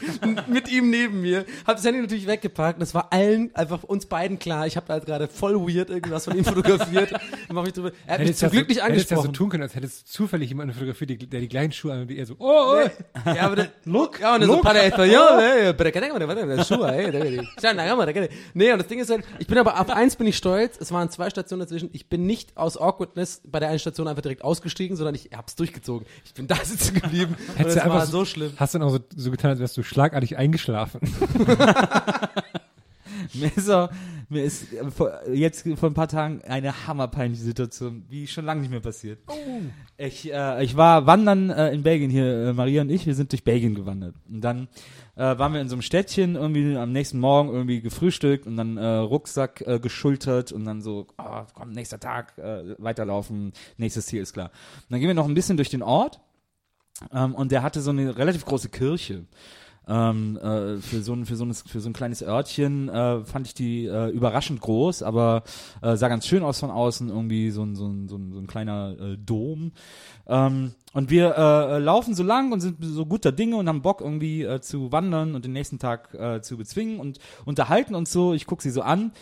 mit 0.46 0.70
ihm 0.70 0.90
neben 0.90 1.20
mir, 1.20 1.44
hab 1.66 1.76
das 1.76 1.84
Handy 1.84 2.00
natürlich 2.00 2.26
weggepackt 2.26 2.78
und 2.78 2.82
es 2.82 2.94
war 2.94 3.12
allen, 3.12 3.54
einfach 3.54 3.82
uns 3.82 4.06
beiden 4.06 4.38
klar, 4.38 4.66
ich 4.66 4.76
habe 4.76 4.92
halt 4.92 5.06
gerade 5.06 5.28
voll 5.28 5.54
weird 5.56 5.90
irgendwas 5.90 6.24
von 6.24 6.36
ihm 6.36 6.44
fotografiert 6.44 7.12
und 7.48 7.62
mich 7.62 7.72
drüber. 7.72 7.92
Er 8.06 8.14
hat 8.14 8.20
mich 8.20 8.28
Hättest 8.28 8.40
zum 8.40 8.46
ja 8.48 8.50
Glück 8.52 8.64
so, 8.64 8.68
nicht 8.74 8.82
Hättest 8.82 9.10
ja 9.10 9.16
so 9.16 9.22
angesprochen. 9.22 9.32
tun 9.34 9.48
können, 9.50 9.62
als 9.62 9.74
hättest 9.74 10.06
du 10.08 10.12
zufällig 10.12 10.48
jemanden 10.48 10.74
fotografiert, 10.74 11.32
der 11.32 11.40
die 11.40 11.48
gleichen 11.48 11.72
Schuhe 11.72 11.92
an 11.94 12.02
und 12.02 12.08
die 12.08 12.18
er 12.18 12.26
so, 12.26 12.34
oh, 12.38 12.76
oh. 12.84 12.90
Ja, 13.26 13.42
aber 13.42 13.56
der, 13.56 13.68
look, 13.84 14.20
ja, 14.20 14.34
und 14.34 14.42
er 14.42 14.46
so, 14.46 14.60
para 14.60 14.84
español, 14.84 15.40
eh, 15.40 15.72
pero 15.74 15.90
que 15.92 16.00
tengo, 16.00 16.14
warte, 16.26 16.46
das 16.46 16.68
Schuhe, 16.68 16.88
eh, 16.94 17.10
da 17.10 18.12
geht- 18.12 18.30
Nee, 18.54 18.72
und 18.72 18.78
das 18.78 18.86
Ding 18.88 18.98
ist 18.98 19.10
halt, 19.10 19.24
ich 19.38 19.46
bin 19.46 19.58
aber, 19.58 19.80
auf 19.80 19.90
eins 19.90 20.16
bin 20.16 20.26
ich 20.26 20.36
stolz, 20.36 20.76
es 20.80 20.92
waren 20.92 21.10
zwei 21.10 21.30
Stationen 21.30 21.60
dazwischen, 21.60 21.90
ich 21.92 22.08
bin 22.08 22.26
nicht 22.26 22.56
aus 22.56 22.76
Awkwardness 22.76 23.42
bei 23.44 23.60
der 23.60 23.68
einen 23.70 23.78
Station 23.78 24.08
einfach 24.08 24.22
direkt 24.22 24.42
ausgestiegen, 24.42 24.96
sondern 24.96 25.14
ich 25.14 25.30
hab's 25.36 25.56
durchgezogen. 25.56 26.06
Ich 26.24 26.34
bin 26.34 26.46
da 26.46 26.56
sitzen 26.56 26.94
geblieben 26.94 27.34
und 27.48 27.58
Hättest 27.58 27.76
das 27.76 27.84
du 27.84 27.88
war 27.90 27.96
einfach 28.00 28.10
so 28.10 28.24
schlimm. 28.24 28.52
Hast 28.56 28.74
du 28.74 28.78
dann 28.78 28.88
auch 28.88 28.92
so, 28.92 28.98
so 29.14 29.30
getan, 29.30 29.50
als 29.50 29.60
wärst 29.60 29.76
du 29.76 29.82
schlagartig 29.86 30.36
eingeschlafen. 30.36 31.00
Mir 33.34 33.50
ist, 33.54 33.70
auch, 33.70 33.90
mir 34.28 34.44
ist 34.44 34.72
äh, 34.72 35.32
jetzt 35.32 35.66
vor 35.76 35.90
ein 35.90 35.94
paar 35.94 36.08
Tagen 36.08 36.42
eine 36.42 36.86
hammerpeinliche 36.86 37.42
Situation, 37.42 38.04
wie 38.08 38.26
schon 38.26 38.44
lange 38.44 38.60
nicht 38.60 38.70
mehr 38.70 38.80
passiert. 38.80 39.18
Ich, 39.96 40.32
äh, 40.32 40.64
ich 40.64 40.76
war 40.76 41.06
wandern 41.06 41.50
äh, 41.50 41.72
in 41.72 41.82
Belgien 41.82 42.10
hier, 42.10 42.48
äh, 42.48 42.52
Maria 42.52 42.82
und 42.82 42.90
ich, 42.90 43.06
wir 43.06 43.14
sind 43.14 43.32
durch 43.32 43.44
Belgien 43.44 43.74
gewandert. 43.74 44.14
Und 44.28 44.40
dann 44.42 44.68
äh, 45.16 45.38
waren 45.38 45.52
wir 45.52 45.60
in 45.60 45.68
so 45.68 45.74
einem 45.74 45.82
Städtchen, 45.82 46.36
irgendwie 46.36 46.76
am 46.76 46.92
nächsten 46.92 47.18
Morgen 47.18 47.50
irgendwie 47.50 47.80
gefrühstückt 47.80 48.46
und 48.46 48.56
dann 48.56 48.76
äh, 48.76 48.86
Rucksack 48.86 49.62
äh, 49.66 49.78
geschultert 49.78 50.52
und 50.52 50.64
dann 50.64 50.82
so, 50.82 51.06
oh, 51.18 51.42
komm, 51.54 51.70
nächster 51.70 52.00
Tag, 52.00 52.36
äh, 52.38 52.74
weiterlaufen, 52.78 53.52
nächstes 53.76 54.06
Ziel 54.06 54.22
ist 54.22 54.32
klar. 54.32 54.50
Und 54.50 54.90
dann 54.90 55.00
gehen 55.00 55.08
wir 55.08 55.14
noch 55.14 55.28
ein 55.28 55.34
bisschen 55.34 55.56
durch 55.56 55.70
den 55.70 55.82
Ort 55.82 56.20
ähm, 57.12 57.34
und 57.34 57.52
der 57.52 57.62
hatte 57.62 57.80
so 57.80 57.90
eine 57.90 58.16
relativ 58.16 58.44
große 58.44 58.68
Kirche. 58.68 59.24
Ähm, 59.88 60.36
äh, 60.36 60.78
für, 60.78 61.00
so 61.00 61.12
ein, 61.12 61.26
für, 61.26 61.36
so 61.36 61.44
ein, 61.44 61.54
für 61.54 61.80
so 61.80 61.88
ein 61.88 61.92
kleines 61.92 62.20
Örtchen 62.20 62.88
äh, 62.88 63.24
fand 63.24 63.46
ich 63.46 63.54
die 63.54 63.86
äh, 63.86 64.08
überraschend 64.08 64.60
groß, 64.60 65.04
aber 65.04 65.44
äh, 65.80 65.96
sah 65.96 66.08
ganz 66.08 66.26
schön 66.26 66.42
aus 66.42 66.58
von 66.58 66.72
außen, 66.72 67.08
irgendwie 67.08 67.52
so 67.52 67.62
ein, 67.62 67.76
so 67.76 67.86
ein, 67.86 68.08
so 68.08 68.16
ein, 68.16 68.32
so 68.32 68.40
ein 68.40 68.48
kleiner 68.48 68.96
äh, 68.98 69.16
Dom. 69.16 69.70
Ähm, 70.26 70.72
und 70.92 71.10
wir 71.10 71.36
äh, 71.36 71.78
laufen 71.78 72.14
so 72.16 72.24
lang 72.24 72.50
und 72.50 72.60
sind 72.60 72.78
so 72.80 73.06
guter 73.06 73.30
Dinge 73.30 73.56
und 73.56 73.68
haben 73.68 73.82
Bock 73.82 74.00
irgendwie 74.00 74.42
äh, 74.42 74.60
zu 74.60 74.90
wandern 74.90 75.36
und 75.36 75.44
den 75.44 75.52
nächsten 75.52 75.78
Tag 75.78 76.14
äh, 76.14 76.40
zu 76.40 76.56
bezwingen 76.56 76.98
und 76.98 77.20
unterhalten 77.44 77.94
uns 77.94 78.10
so. 78.10 78.34
Ich 78.34 78.46
guck 78.46 78.62
sie 78.62 78.70
so 78.70 78.82
an 78.82 79.12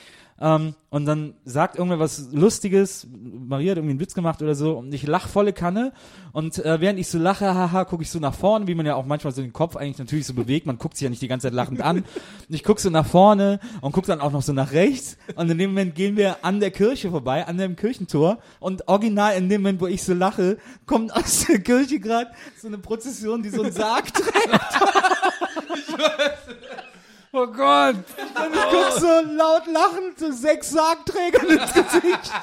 ähm, 0.41 0.75
und 0.91 1.07
dann 1.07 1.35
sagt 1.45 1.77
irgendwer 1.77 1.99
was 1.99 2.33
Lustiges, 2.33 3.07
Maria 3.11 3.73
hat 3.73 3.79
irgendwie 3.79 3.93
einen 3.93 4.01
Witz 4.01 4.15
gemacht 4.15 4.43
oder 4.43 4.55
so 4.55 4.79
und 4.79 4.93
ich 4.93 5.07
lach 5.07 5.29
volle 5.29 5.53
Kanne. 5.53 5.93
Und 6.33 6.65
äh, 6.65 6.81
während 6.81 6.99
ich 6.99 7.09
so 7.09 7.19
lache, 7.19 7.55
haha, 7.55 7.85
gucke 7.85 8.03
ich 8.03 8.11
so 8.11 8.19
nach 8.19 8.35
vorne, 8.35 8.67
wie 8.67 8.75
man 8.75 8.87
ja 8.87 8.97
auch 8.97 9.07
manchmal 9.07 9.33
so 9.33 9.43
den 9.43 9.53
Kopf 9.53 9.77
eigentlich 9.77 9.99
natürlich 9.99 10.27
so 10.27 10.35
bewegt, 10.35 10.67
man 10.67 10.79
guckt 10.79 10.97
sich 10.97 11.05
ja 11.05 11.11
nicht 11.11 11.23
die 11.23 11.29
ganze 11.29 11.47
Zeit 11.47 11.55
lachend 11.55 11.83
an. 11.83 11.99
Und 11.99 12.07
ich 12.49 12.65
guck 12.65 12.81
so 12.81 12.91
nach 12.91 13.07
vorne 13.07 13.61
und 13.81 13.93
guck 13.93 14.07
dann 14.07 14.21
auch 14.21 14.33
noch 14.33 14.43
so 14.43 14.53
nach 14.53 14.73
rechts. 14.73 15.17
Und 15.37 15.51
in 15.51 15.59
dem 15.59 15.71
Moment 15.71 15.95
gehen 15.95 16.17
wir 16.17 16.45
an 16.45 16.61
der 16.61 16.71
Kirche 16.71 17.11
vorbei, 17.11 17.47
an 17.47 17.59
dem 17.59 17.77
Kirchentor. 17.77 18.39
Und 18.59 18.89
original 18.89 19.37
in 19.37 19.49
dem 19.49 19.63
Moment, 19.63 19.81
wo 19.81 19.87
ich 19.87 20.03
so 20.03 20.15
lache, 20.15 20.59
kommt 20.87 21.15
aus 21.15 21.47
der 21.47 21.61
Kirche 21.61 22.01
gerade 22.01 22.31
so 22.61 22.69
eine 22.69 22.79
Prozession, 22.79 23.43
die 23.43 23.51
so 23.51 23.63
einen 23.63 23.73
Sarg 23.73 24.13
trägt. 24.13 24.25
oh 27.35 27.47
Gott! 27.49 27.97
Und 27.97 28.55
ich 28.55 28.61
guck 28.71 28.93
so 28.99 29.21
laut 29.21 29.67
lachend 29.67 30.19
so 30.19 30.33
sechs 30.33 30.71
Sargträgern 30.71 31.47
ins 31.49 31.73
Gesicht. 31.73 32.33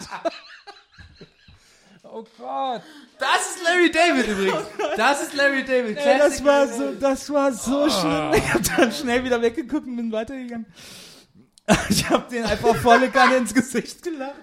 Oh 2.14 2.26
Gott! 2.38 2.82
Das 3.20 3.56
ist 3.56 3.64
Larry 3.64 3.90
David 3.90 4.28
übrigens. 4.28 4.68
Das 4.98 5.22
ist 5.24 5.34
Larry 5.34 5.64
David. 5.64 5.98
Ey, 5.98 6.18
das 6.18 6.44
war 6.44 6.68
so, 6.68 6.92
das 6.92 7.30
war 7.32 7.54
so 7.54 7.90
schlimm. 7.90 8.34
Ich 8.34 8.54
hab 8.54 8.62
dann 8.76 8.92
schnell 8.92 9.24
wieder 9.24 9.42
weggeguckt 9.42 9.88
und 9.88 9.96
bin 9.96 10.12
weitergegangen. 10.12 10.66
Ich 11.90 12.10
hab 12.10 12.28
den 12.28 12.44
einfach 12.44 12.76
volle 12.76 13.10
Kanne 13.10 13.38
ins 13.38 13.54
Gesicht 13.54 14.04
gelacht. 14.04 14.36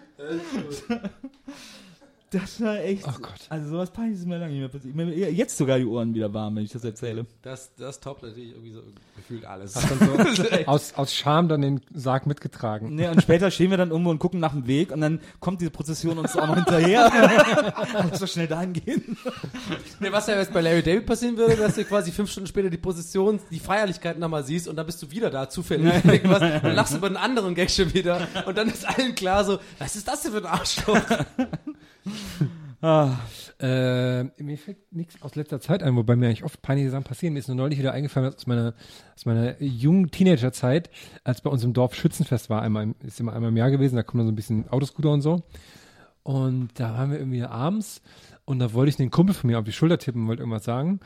Das 2.31 2.61
war 2.61 2.79
echt. 2.81 3.05
Oh 3.07 3.13
Gott. 3.23 3.47
Also 3.49 3.71
sowas 3.71 3.91
peinliches 3.91 4.21
ist 4.21 4.27
mir 4.27 4.37
lange 4.37 4.53
nicht 4.53 4.61
mehr 4.61 4.69
passiert. 4.69 4.95
Mir 4.95 5.33
jetzt 5.33 5.57
sogar 5.57 5.79
die 5.79 5.87
Ohren 5.87 6.15
wieder 6.15 6.33
warm, 6.35 6.57
wenn 6.57 6.65
ich 6.65 6.73
das 6.73 6.85
erzähle. 6.85 7.25
Das, 7.41 7.75
das 7.77 8.01
toppt 8.01 8.23
natürlich 8.23 8.51
irgendwie 8.51 8.73
so 8.73 8.83
gefühlt 9.17 9.47
alles. 9.47 9.75
Hast 9.75 9.91
dann 9.91 10.35
so 10.37 10.43
aus, 10.67 10.93
aus 10.95 11.15
Scham 11.15 11.49
dann 11.49 11.63
den 11.63 11.81
Sarg 11.95 12.27
mitgetragen. 12.27 12.95
Nee, 12.95 13.09
und 13.09 13.23
später 13.23 13.51
stehen 13.51 13.71
wir 13.71 13.79
dann 13.79 13.91
irgendwo 13.91 14.11
und 14.11 14.19
gucken 14.19 14.41
nach 14.41 14.53
dem 14.53 14.67
Weg 14.67 14.93
und 14.93 15.01
dann 15.01 15.21
kommt 15.41 15.63
diese 15.63 15.71
Prozession 15.71 16.19
uns 16.19 16.37
auch 16.37 16.47
noch 16.47 16.57
hinterher. 16.57 17.11
Lass 18.11 18.21
doch 18.21 18.29
schnell 18.29 18.47
dahin 18.47 18.75
gehen. 18.75 19.17
Nee, 20.01 20.13
was 20.13 20.27
ja 20.27 20.37
jetzt 20.37 20.53
bei 20.53 20.61
Larry 20.61 20.83
David 20.83 21.07
passieren 21.07 21.37
würde, 21.39 21.57
dass 21.57 21.77
du 21.77 21.85
quasi 21.85 22.13
fünf 22.13 22.31
Stunden 22.31 22.47
später 22.47 22.69
die 22.69 22.77
Position, 22.77 23.41
die 23.51 23.59
Feierlichkeit 23.59 24.19
nochmal 24.19 24.45
siehst 24.45 24.69
und 24.69 24.77
dann 24.77 24.85
bist 24.85 25.03
du 25.03 25.11
wieder 25.11 25.31
da, 25.31 25.49
zufällig. 25.49 26.05
Irgendwas, 26.05 26.41
dann 26.41 26.75
lachst 26.75 26.93
du 26.93 26.99
über 26.99 27.07
einen 27.07 27.17
anderen 27.17 27.55
Gag 27.55 27.71
schon 27.71 27.93
wieder 27.95 28.29
und 28.45 28.59
dann 28.59 28.69
ist 28.69 28.87
allen 28.87 29.15
klar 29.15 29.45
so, 29.45 29.59
was 29.79 29.97
ist 29.97 30.07
das 30.07 30.23
denn 30.23 30.33
für 30.33 30.39
ein 30.39 30.47
Arschloch? 30.47 31.01
Ah, 32.81 33.17
Äh, 33.61 34.23
mir 34.41 34.57
fällt 34.57 34.93
nichts 34.93 35.21
aus 35.21 35.35
letzter 35.35 35.61
Zeit 35.61 35.83
ein, 35.83 35.97
wobei 35.97 36.15
mir 36.15 36.27
eigentlich 36.27 36.45
oft 36.45 36.63
peinliche 36.63 36.91
Sachen 36.91 37.03
passieren. 37.03 37.33
Mir 37.33 37.41
ist 37.41 37.49
nur 37.49 37.57
neulich 37.57 37.77
wieder 37.77 37.93
eingefallen 37.93 38.33
aus 38.33 38.47
meiner, 38.47 38.73
aus 39.17 39.27
meiner 39.27 39.61
jungen 39.61 40.13
Teenagerzeit, 40.13 40.89
als 41.25 41.41
bei 41.41 41.51
uns 41.51 41.65
im 41.65 41.73
Dorf 41.73 41.97
Schützenfest 41.97 42.51
war, 42.51 42.63
einmal, 42.63 42.95
ist 43.01 43.19
immer 43.19 43.33
einmal 43.33 43.51
im 43.51 43.57
Jahr 43.57 43.73
gewesen, 43.73 43.97
da 43.97 44.05
kommen 44.05 44.21
dann 44.21 44.29
so 44.29 44.33
ein 44.33 44.37
bisschen 44.37 44.69
Autoscooter 44.69 45.11
und 45.11 45.23
so. 45.23 45.43
Und 46.23 46.69
da 46.79 46.95
waren 46.95 47.11
wir 47.11 47.19
irgendwie 47.19 47.43
abends 47.43 48.01
und 48.45 48.61
da 48.61 48.73
wollte 48.73 48.91
ich 48.91 48.97
den 48.97 49.11
Kumpel 49.11 49.35
von 49.35 49.51
mir 49.51 49.59
auf 49.59 49.65
die 49.65 49.73
Schulter 49.73 49.99
tippen, 49.99 50.29
wollte 50.29 50.43
irgendwas 50.43 50.65
sagen. 50.65 51.01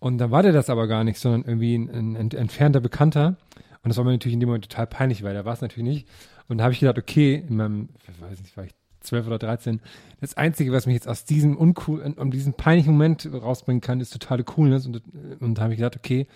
Und 0.00 0.18
dann 0.18 0.32
war 0.32 0.42
der 0.42 0.52
das 0.52 0.70
aber 0.70 0.88
gar 0.88 1.04
nicht, 1.04 1.20
sondern 1.20 1.42
irgendwie 1.42 1.76
ein, 1.76 1.88
ein, 1.88 2.16
ein 2.16 2.30
entfernter 2.32 2.80
Bekannter. 2.80 3.36
Und 3.84 3.88
das 3.90 3.96
war 3.96 4.04
mir 4.04 4.10
natürlich 4.10 4.34
in 4.34 4.40
dem 4.40 4.48
Moment 4.48 4.68
total 4.68 4.88
peinlich, 4.88 5.22
weil 5.22 5.34
der 5.34 5.44
war 5.44 5.52
es 5.54 5.60
natürlich 5.60 5.88
nicht. 5.88 6.08
Und 6.48 6.58
da 6.58 6.64
habe 6.64 6.72
ich 6.72 6.80
gedacht, 6.80 6.98
okay, 6.98 7.44
in 7.48 7.54
meinem, 7.54 7.90
ich 8.00 8.20
weiß 8.20 8.40
nicht, 8.40 8.56
ich 8.56 8.74
12 9.02 9.26
oder 9.26 9.38
13, 9.38 9.80
das 10.20 10.36
Einzige, 10.36 10.72
was 10.72 10.86
mich 10.86 10.94
jetzt 10.94 11.08
aus 11.08 11.24
diesem 11.24 11.56
uncool, 11.56 12.00
um 12.16 12.30
diesen 12.30 12.54
peinlichen 12.54 12.92
Moment 12.92 13.28
rausbringen 13.32 13.80
kann, 13.80 14.00
ist 14.00 14.12
totale 14.12 14.44
Coolness. 14.44 14.86
Und, 14.86 15.02
und 15.40 15.54
da 15.58 15.62
habe 15.62 15.72
ich 15.72 15.78
gedacht, 15.78 15.96
okay, 15.96 16.26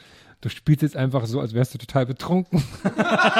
du 0.40 0.48
spielst 0.48 0.82
jetzt 0.82 0.96
einfach 0.96 1.26
so, 1.26 1.40
als 1.40 1.54
wärst 1.54 1.74
du 1.74 1.78
total 1.78 2.06
betrunken. 2.06 2.62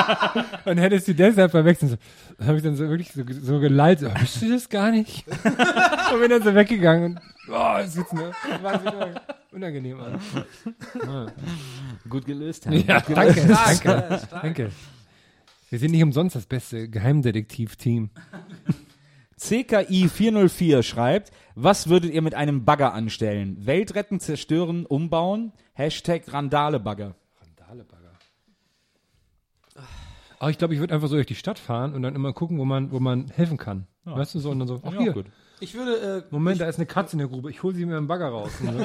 und 0.65 0.79
hättest 0.79 1.09
du 1.09 1.15
deshalb 1.15 1.51
verwechselt. 1.51 1.99
Dann 2.39 2.47
habe 2.49 2.59
ich 2.59 2.65
dann 2.65 2.77
so 2.77 2.89
wirklich 2.89 3.13
so, 3.13 3.23
so 3.29 3.61
gelallt, 3.61 4.01
so, 4.01 4.09
bist 4.09 4.43
du 4.43 4.51
das 4.51 4.69
gar 4.69 4.91
nicht? 4.91 5.27
und 6.13 6.21
bin 6.21 6.31
dann 6.31 6.43
so 6.43 6.55
weggegangen 6.55 7.05
und, 7.17 7.21
oh, 7.49 7.75
das 7.79 7.97
ist 7.97 8.13
mir 8.13 8.33
wahnsinnig 8.63 9.17
unangenehm 9.53 10.01
an. 10.01 10.21
Gut 12.09 12.27
gelöst, 12.27 12.67
Herr. 12.67 12.75
Ja, 12.75 13.01
danke, 13.01 13.15
danke, 13.15 13.41
Stark, 13.41 13.77
stark. 13.77 14.43
danke. 14.43 14.71
Wir 15.69 15.79
sind 15.81 15.91
nicht 15.91 16.03
umsonst 16.03 16.37
das 16.37 16.47
beste 16.47 16.89
Geheimdetektiv-Team. 16.89 18.11
CKI 19.39 20.09
404 20.09 20.83
schreibt, 20.83 21.31
Was 21.55 21.89
würdet 21.89 22.13
ihr 22.13 22.23
mit 22.23 22.35
einem 22.35 22.65
Bagger 22.65 22.93
anstellen? 22.95 23.57
Weltretten, 23.67 24.19
zerstören, 24.21 24.87
umbauen? 24.87 25.53
Hashtag 25.75 26.23
Randale-Bagger. 26.33 27.15
Aber 30.39 30.51
ich 30.51 30.59
glaube, 30.59 30.75
ich 30.75 30.81
würde 30.81 30.95
einfach 30.95 31.09
so 31.09 31.15
durch 31.15 31.27
die 31.27 31.35
Stadt 31.35 31.59
fahren 31.59 31.95
und 31.95 32.03
dann 32.03 32.15
immer 32.15 32.33
gucken, 32.35 32.59
wo 32.59 32.65
man, 32.67 32.91
wo 32.93 33.01
man 33.01 33.29
helfen 33.29 33.57
kann. 33.57 33.87
Weißt 34.05 34.35
du 34.35 34.39
so? 34.39 34.51
Und 34.51 34.59
dann 34.61 34.69
so, 34.69 34.81
ach 34.85 34.93
Ja, 34.93 35.01
hier, 35.01 35.13
gut. 35.13 35.27
Ich 35.61 35.73
würde, 35.75 35.97
äh, 36.19 36.23
Moment, 36.31 36.61
da 36.61 36.69
ist 36.69 36.77
eine 36.77 36.85
Katze 36.85 37.15
in 37.15 37.19
der 37.21 37.29
Grube. 37.29 37.51
Ich 37.51 37.63
hole 37.63 37.75
sie 37.75 37.87
mir 37.87 37.97
im 37.97 38.07
Bagger 38.07 38.29
raus. 38.29 38.51
Und 38.61 38.67
so. 38.69 38.85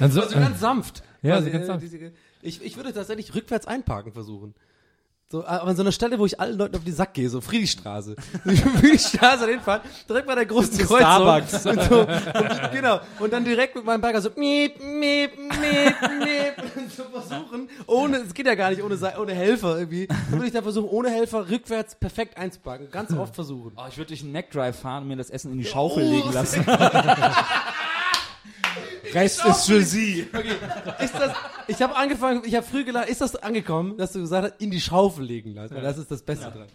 dann 0.00 0.10
so, 0.10 0.20
also 0.22 0.34
ganz 0.38 0.58
sanft. 0.60 1.02
Ja, 1.22 1.36
Quasi, 1.36 1.46
so 1.46 1.52
ganz 1.52 1.62
äh, 1.64 1.66
sanft. 1.66 1.84
diese- 1.84 2.12
Ich, 2.42 2.62
ich 2.64 2.76
würde 2.76 2.92
tatsächlich 2.92 3.32
rückwärts 3.34 3.66
einparken 3.66 4.12
versuchen. 4.12 4.54
So, 5.28 5.44
aber 5.44 5.70
an 5.70 5.74
so 5.74 5.82
einer 5.82 5.90
Stelle, 5.90 6.20
wo 6.20 6.26
ich 6.26 6.38
allen 6.38 6.56
Leuten 6.56 6.76
auf 6.76 6.84
die 6.84 6.92
Sack 6.92 7.14
gehe, 7.14 7.28
so 7.28 7.40
Friedrichstraße. 7.40 8.14
Friedrichstraße 8.44 9.48
hinfahren, 9.48 9.82
direkt 10.08 10.28
bei 10.28 10.36
der 10.36 10.46
großen 10.46 10.78
Kreuzung. 10.78 10.98
Starbucks. 10.98 11.66
Und 11.66 11.82
so, 11.82 12.00
und, 12.02 12.72
genau. 12.72 13.00
Und 13.18 13.32
dann 13.32 13.44
direkt 13.44 13.74
mit 13.74 13.84
meinem 13.84 14.00
Bagger 14.00 14.20
so 14.20 14.30
miep, 14.36 14.80
miep, 14.80 15.36
miep, 15.36 15.96
miep. 16.20 16.76
Und 16.76 16.92
so 16.92 17.02
versuchen, 17.12 17.68
ohne, 17.88 18.18
es 18.18 18.34
geht 18.34 18.46
ja 18.46 18.54
gar 18.54 18.70
nicht 18.70 18.84
ohne, 18.84 18.96
ohne 19.18 19.34
Helfer 19.34 19.78
irgendwie. 19.80 20.06
Dann 20.06 20.30
würde 20.30 20.46
ich 20.46 20.52
da 20.52 20.62
versuchen, 20.62 20.88
ohne 20.88 21.10
Helfer 21.10 21.50
rückwärts 21.50 21.96
perfekt 21.96 22.38
einzuparken. 22.38 22.92
Ganz 22.92 23.12
oft 23.12 23.34
versuchen. 23.34 23.72
Oh, 23.76 23.82
ich 23.88 23.96
würde 23.96 24.08
durch 24.08 24.22
einen 24.22 24.30
Neckdrive 24.30 24.78
fahren 24.78 25.02
und 25.02 25.08
mir 25.08 25.16
das 25.16 25.30
Essen 25.30 25.50
in 25.50 25.58
die 25.58 25.64
Schaufel 25.64 26.04
legen 26.04 26.32
lassen. 26.32 26.64
Rest 29.16 29.44
ist 29.44 29.66
für 29.66 29.82
sie. 29.82 30.26
Ist 31.00 31.14
das, 31.14 31.32
ich 31.68 31.80
habe 31.82 31.96
angefangen, 31.96 32.42
ich 32.44 32.54
habe 32.54 32.66
früh 32.66 32.84
gelacht, 32.84 33.08
ist 33.08 33.20
das 33.20 33.34
angekommen, 33.36 33.96
dass 33.96 34.12
du 34.12 34.20
gesagt 34.20 34.52
hast, 34.52 34.60
in 34.62 34.70
die 34.70 34.80
Schaufel 34.80 35.24
legen 35.24 35.54
lassen? 35.54 35.74
Weil 35.74 35.82
das 35.82 35.98
ist 35.98 36.10
das 36.10 36.22
Beste 36.22 36.52
dran. 36.52 36.66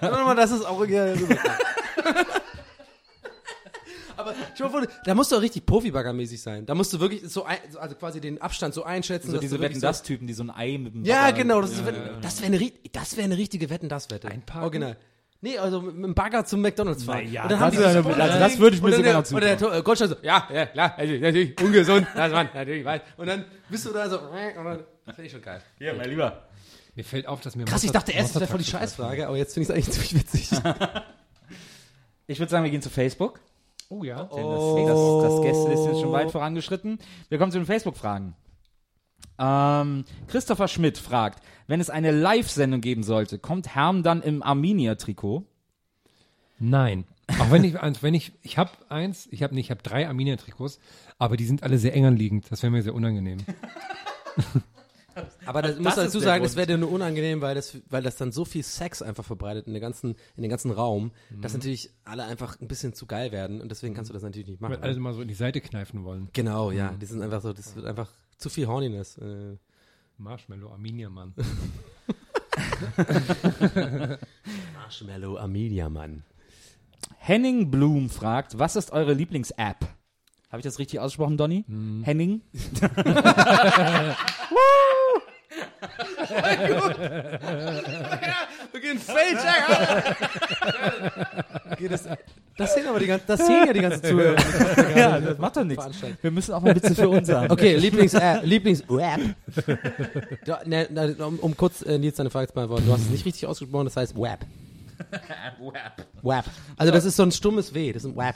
Mal, 0.00 0.34
das 0.36 0.50
ist 0.50 0.64
auch 0.66 0.84
ja, 0.86 1.04
rüber. 1.04 1.36
Aber 4.16 4.32
schon 4.56 4.70
vor, 4.70 4.86
da 5.04 5.14
musst 5.14 5.32
du 5.32 5.36
auch 5.36 5.40
richtig 5.42 5.66
Profi-Baggermäßig 5.66 6.40
sein. 6.40 6.64
Da 6.66 6.74
musst 6.74 6.92
du 6.92 7.00
wirklich 7.00 7.22
so, 7.26 7.44
ein, 7.44 7.58
so- 7.70 7.80
also 7.80 7.96
quasi 7.96 8.20
den 8.20 8.40
Abstand 8.40 8.72
so 8.72 8.84
einschätzen. 8.84 9.30
So 9.32 9.38
diese 9.38 9.58
Wetten 9.60 9.80
das 9.80 10.02
Typen, 10.02 10.26
die 10.28 10.32
so 10.34 10.44
ein 10.44 10.50
Ei 10.50 10.78
mit 10.78 10.94
dem 10.94 11.04
Ja, 11.04 11.24
Bagger- 11.24 11.32
genau, 11.38 11.60
das, 11.60 11.72
ist, 11.72 11.82
das 12.22 12.40
wäre 12.42 12.52
eine, 12.54 12.72
das 12.92 13.16
wär 13.16 13.24
eine 13.24 13.36
richtige 13.36 13.70
Wetten 13.70 13.88
das 13.88 14.10
Wette. 14.10 14.28
Einparken? 14.28 14.62
Original. 14.62 14.96
Nee, 15.44 15.58
also 15.58 15.82
mit 15.82 16.02
dem 16.02 16.14
Bagger 16.14 16.44
zum 16.46 16.62
McDonalds 16.62 17.04
fahren. 17.04 17.30
ja, 17.30 17.46
das 17.46 17.60
haben 17.60 17.70
die 17.76 17.78
eine- 17.84 18.22
also 18.22 18.38
das 18.38 18.58
würde 18.58 18.76
ich 18.76 18.82
mir 18.82 18.92
sogar 18.92 19.02
der- 19.04 19.12
noch 19.22 19.30
Und 19.30 19.42
der 19.42 19.58
zutrauen. 19.58 19.78
Äh, 19.78 19.82
Goldstein 19.82 20.08
so, 20.08 20.16
ja, 20.22 20.48
ja, 20.52 20.66
klar, 20.66 20.94
also, 20.96 21.12
natürlich, 21.14 21.60
ungesund, 21.62 22.06
das 22.16 22.32
man, 22.32 22.48
natürlich, 22.54 22.84
weiß. 22.84 23.00
Und 23.18 23.26
dann 23.26 23.44
bist 23.68 23.84
du 23.84 23.92
da 23.92 24.08
so, 24.08 24.16
äh, 24.16 24.58
und 24.58 24.64
dann, 24.64 24.78
das 25.04 25.14
finde 25.16 25.26
ich 25.26 25.32
schon 25.32 25.42
geil. 25.42 25.60
Ja, 25.80 25.92
mein 25.92 26.08
Lieber. 26.08 26.44
mir 26.94 27.04
fällt 27.04 27.26
auf, 27.28 27.40
dass 27.42 27.56
mir 27.56 27.64
Krass, 27.66 27.82
ich 27.84 27.88
Monster- 27.92 27.98
dachte 27.98 28.12
erst, 28.12 28.34
das 28.34 28.40
wäre 28.40 28.50
voll 28.50 28.58
die 28.60 28.64
Scheißfrage, 28.64 29.28
aber 29.28 29.36
jetzt 29.36 29.52
finde 29.52 29.64
ich 29.64 29.68
es 29.68 29.74
eigentlich 29.88 29.94
ziemlich 30.08 30.14
witzig. 30.32 30.50
Ich 32.26 32.38
würde 32.38 32.50
sagen, 32.50 32.64
wir 32.64 32.70
gehen 32.70 32.80
zu 32.80 32.88
Facebook. 32.90 33.38
Oh 33.90 34.02
ja. 34.02 34.22
Denn 34.24 34.46
das, 34.50 34.60
das, 34.86 35.32
das 35.34 35.42
Gästeliste 35.42 35.90
ist 35.90 36.00
schon 36.00 36.12
weit 36.12 36.30
vorangeschritten. 36.30 36.98
Wir 37.28 37.36
kommen 37.38 37.52
zu 37.52 37.58
den 37.58 37.66
Facebook-Fragen. 37.66 38.34
Ähm, 39.38 40.04
Christopher 40.28 40.68
Schmidt 40.68 40.98
fragt, 40.98 41.42
wenn 41.66 41.80
es 41.80 41.90
eine 41.90 42.10
Live-Sendung 42.10 42.80
geben 42.80 43.02
sollte, 43.02 43.38
kommt 43.38 43.74
Herm 43.74 44.02
dann 44.02 44.22
im 44.22 44.42
Arminia-Trikot? 44.42 45.44
Nein. 46.58 47.04
Auch 47.40 47.50
wenn 47.50 47.64
ich 47.64 47.80
eins, 47.80 48.02
wenn 48.02 48.14
ich, 48.14 48.32
ich 48.42 48.58
habe 48.58 48.70
eins, 48.88 49.28
ich 49.30 49.42
habe 49.42 49.54
nicht, 49.54 49.66
ich 49.66 49.70
habe 49.70 49.82
drei 49.82 50.06
Arminia-Trikots, 50.06 50.78
aber 51.18 51.36
die 51.36 51.46
sind 51.46 51.62
alle 51.62 51.78
sehr 51.78 51.94
eng 51.94 52.04
anliegend. 52.04 52.50
Das 52.50 52.62
wäre 52.62 52.70
mir 52.70 52.82
sehr 52.82 52.94
unangenehm. 52.94 53.38
Aber 55.46 55.62
das, 55.62 55.76
das 55.76 55.80
muss 55.80 55.94
dazu 55.94 56.18
sagen, 56.18 56.42
das 56.42 56.56
wäre 56.56 56.66
dir 56.66 56.76
nur 56.76 56.90
unangenehm, 56.90 57.40
weil 57.40 57.54
das, 57.54 57.78
weil 57.88 58.02
das 58.02 58.16
dann 58.16 58.32
so 58.32 58.44
viel 58.44 58.62
Sex 58.64 59.00
einfach 59.00 59.24
verbreitet 59.24 59.66
in, 59.66 59.72
der 59.72 59.80
ganzen, 59.80 60.16
in 60.36 60.42
den 60.42 60.50
ganzen 60.50 60.70
Raum, 60.70 61.12
dass 61.40 61.54
natürlich 61.54 61.90
alle 62.04 62.24
einfach 62.24 62.60
ein 62.60 62.66
bisschen 62.66 62.94
zu 62.94 63.06
geil 63.06 63.30
werden 63.30 63.60
und 63.60 63.70
deswegen 63.70 63.94
kannst 63.94 64.10
du 64.10 64.12
das 64.12 64.22
natürlich 64.22 64.48
nicht 64.48 64.60
machen. 64.60 64.72
Weil 64.72 64.80
alle 64.80 64.98
mal 64.98 65.14
so 65.14 65.22
in 65.22 65.28
die 65.28 65.34
Seite 65.34 65.60
kneifen 65.60 66.04
wollen. 66.04 66.28
Genau, 66.32 66.72
ja, 66.72 66.92
die 67.00 67.06
sind 67.06 67.22
einfach 67.22 67.42
so, 67.42 67.52
das 67.52 67.76
wird 67.76 67.86
einfach 67.86 68.10
zu 68.44 68.50
viel 68.50 68.66
Horniness. 68.66 69.16
Äh, 69.16 69.56
Marshmallow, 70.18 70.70
Arminia, 70.70 71.08
Mann. 71.08 71.32
Marshmallow 74.74 75.38
Amelia, 75.38 75.88
Mann. 75.88 76.24
Henning 77.16 77.70
Blum 77.70 78.10
fragt, 78.10 78.58
was 78.58 78.76
ist 78.76 78.92
eure 78.92 79.14
Lieblings-App? 79.14 79.86
Habe 80.50 80.58
ich 80.58 80.64
das 80.64 80.78
richtig 80.78 81.00
ausgesprochen, 81.00 81.38
Donny? 81.38 81.64
Henning? 82.04 82.42
Okay, 88.84 88.90
ein 88.90 88.98
Fail-Check, 88.98 90.16
okay, 91.72 91.88
das, 91.88 92.04
das 92.56 92.74
sehen 92.74 92.86
aber 92.86 92.98
die 92.98 93.06
ganzen, 93.06 93.26
das 93.26 93.46
sehen 93.46 93.64
ja 93.66 93.72
die 93.72 93.80
ganzen 93.80 94.04
Zuhörer. 94.04 94.36
ja, 94.96 95.20
das 95.20 95.38
macht 95.38 95.56
doch 95.56 95.64
nichts. 95.64 95.86
Wir 96.20 96.30
müssen 96.30 96.52
auch 96.52 96.60
mal 96.60 96.76
Witze 96.76 96.94
für 96.94 97.08
uns 97.08 97.26
sagen. 97.26 97.50
Okay. 97.50 97.76
Lieblings 97.76 98.12
Web. 98.14 99.36
Ja, 100.46 100.60
ne, 100.66 100.86
ne, 100.90 101.16
um, 101.26 101.38
um 101.38 101.56
kurz 101.56 101.80
äh, 101.82 101.98
Nils 101.98 102.16
deine 102.16 102.28
Frage 102.28 102.48
zu 102.48 102.54
beantworten. 102.54 102.84
Du 102.86 102.92
hast 102.92 103.02
es 103.02 103.10
nicht 103.10 103.24
richtig 103.24 103.46
ausgesprochen, 103.46 103.86
das 103.86 103.96
heißt 103.96 104.16
Web. 104.16 104.40
Web. 106.22 106.44
Also 106.76 106.92
das 106.92 107.06
ist 107.06 107.16
so 107.16 107.22
ein 107.22 107.32
stummes 107.32 107.72
W, 107.72 107.92
das 107.92 108.04
ist 108.04 108.10
ein 108.10 108.16
Web. 108.16 108.34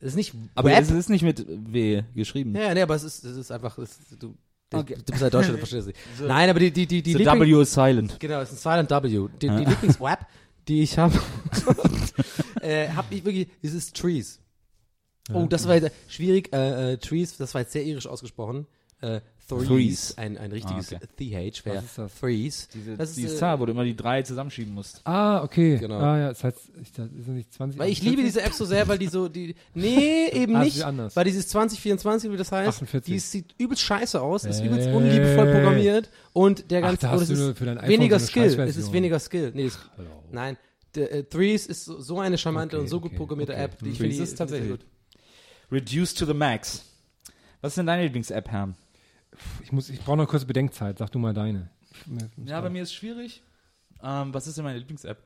Das 0.00 0.08
ist 0.08 0.16
nicht 0.16 0.34
Aber 0.54 0.72
es 0.72 0.90
ist 0.90 1.10
nicht 1.10 1.22
mit 1.22 1.44
W 1.46 2.02
geschrieben. 2.14 2.54
ja, 2.56 2.72
nee, 2.72 2.80
aber 2.80 2.94
es 2.94 3.02
ist, 3.04 3.24
es 3.24 3.36
ist 3.36 3.52
einfach, 3.52 3.76
es, 3.76 3.98
du, 4.18 4.34
Okay. 4.72 4.94
du 4.94 5.02
bist 5.12 5.22
halt 5.22 5.34
Deutscher, 5.34 5.52
du 5.52 5.58
verstehst 5.66 5.80
es 5.80 5.86
nicht. 5.86 5.98
Nein, 6.28 6.48
aber 6.48 6.60
die, 6.60 6.70
die, 6.70 6.86
die, 6.86 7.02
die 7.02 7.12
The 7.12 7.18
Liebling- 7.18 7.56
W 7.56 7.62
is 7.62 7.72
silent. 7.72 8.20
Genau, 8.20 8.40
es 8.40 8.52
ist 8.52 8.64
ein 8.66 8.86
Silent 8.86 8.90
W. 8.90 9.28
Die, 9.40 9.48
die 9.48 9.64
Lieblings-Web, 9.64 10.18
die 10.68 10.82
ich 10.82 10.96
habe, 10.98 11.18
äh, 12.60 12.88
habe 12.90 13.14
ich 13.14 13.24
wirklich, 13.24 13.48
das 13.62 13.72
ist 13.72 13.96
Trees. 13.96 14.40
Oh, 15.32 15.46
das 15.46 15.66
war 15.66 15.76
jetzt 15.76 15.92
schwierig. 16.08 16.52
Äh, 16.52 16.92
äh, 16.92 16.96
Trees, 16.98 17.36
das 17.36 17.54
war 17.54 17.60
jetzt 17.62 17.72
sehr 17.72 17.84
irisch 17.84 18.06
ausgesprochen. 18.06 18.66
Äh, 19.00 19.20
Threes, 19.58 19.68
Threes. 19.68 20.18
ein, 20.18 20.38
ein 20.38 20.52
richtiges 20.52 20.92
Ah, 20.92 20.96
okay. 20.96 21.50
TH 21.52 21.64
wäre 21.66 21.82
das? 21.96 22.12
Threes. 22.20 22.68
Diese, 22.72 22.96
das 22.96 23.14
die 23.14 23.22
ist, 23.22 23.34
äh, 23.34 23.36
Zahl, 23.36 23.60
wo 23.60 23.66
du 23.66 23.72
immer 23.72 23.84
die 23.84 23.96
drei 23.96 24.22
zusammenschieben 24.22 24.72
musst. 24.74 25.00
Ah, 25.04 25.42
okay. 25.42 25.78
Genau. 25.78 25.98
Ah, 25.98 26.18
ja, 26.18 26.28
das 26.30 26.42
heißt, 26.44 26.58
ich, 26.82 26.92
das 26.92 27.06
ist 27.12 27.28
nicht 27.28 27.52
20. 27.52 27.78
weil 27.78 27.90
ich 27.90 28.02
liebe 28.02 28.22
diese 28.22 28.42
App 28.42 28.52
so 28.52 28.64
sehr, 28.64 28.86
weil 28.88 28.98
die 28.98 29.08
so, 29.08 29.28
die, 29.28 29.54
nee, 29.74 30.28
eben 30.32 30.56
Ah, 30.56 30.64
nicht, 30.64 30.82
anders. 30.82 31.14
weil 31.16 31.24
dieses 31.24 31.48
2024, 31.48 32.30
wie 32.32 32.36
das 32.36 32.52
heißt, 32.52 32.68
48. 32.68 33.12
die 33.12 33.18
sieht 33.18 33.54
übelst 33.58 33.82
scheiße 33.82 34.20
aus, 34.20 34.44
ist 34.44 34.60
Äh. 34.60 34.66
übelst 34.66 34.88
unliebevoll 34.88 35.50
programmiert 35.52 36.10
und 36.32 36.70
der 36.70 36.80
Ach, 36.80 36.88
ganze, 36.88 37.06
da 37.06 37.12
und 37.12 37.20
hast 37.20 37.28
es 37.30 37.38
du 37.38 37.50
ist 37.50 37.60
weniger 37.88 38.18
so 38.18 38.32
eine 38.38 38.50
Skill, 38.50 38.60
es 38.68 38.76
ist 38.76 38.92
weniger 38.92 39.18
Skill, 39.18 39.52
nee, 39.54 39.64
das, 39.64 39.78
nein, 40.30 40.56
der, 40.94 41.12
äh, 41.12 41.22
Threes 41.24 41.66
ist 41.66 41.84
so, 41.84 42.00
so 42.00 42.18
eine 42.18 42.36
charmante 42.38 42.76
Okay, 42.76 42.82
und 42.82 42.88
so 42.88 43.00
gut 43.00 43.10
okay, 43.10 43.16
programmierte 43.18 43.52
okay. 43.52 43.62
App, 43.64 43.78
die 43.78 43.90
ich 43.90 43.98
finde, 43.98 44.16
ist 44.16 44.34
tatsächlich 44.36 44.70
gut. 44.70 44.86
Reduced 45.70 46.18
to 46.18 46.26
the 46.26 46.34
max. 46.34 46.84
Was 47.60 47.72
ist 47.72 47.76
denn 47.78 47.86
deine 47.86 48.02
Lieblings-App, 48.04 48.48
Herm? 48.50 48.74
Ich, 49.70 49.72
muss, 49.72 49.88
ich 49.88 50.00
brauche 50.00 50.16
noch 50.16 50.26
kurz 50.26 50.44
Bedenkzeit. 50.44 50.98
Sag 50.98 51.12
du 51.12 51.20
mal 51.20 51.32
deine. 51.32 51.70
Ja, 52.44 52.60
bei 52.60 52.70
mir 52.70 52.82
ist 52.82 52.92
schwierig. 52.92 53.40
Ähm, 54.02 54.34
was 54.34 54.48
ist 54.48 54.56
denn 54.58 54.64
meine 54.64 54.80
Lieblings-App? 54.80 55.22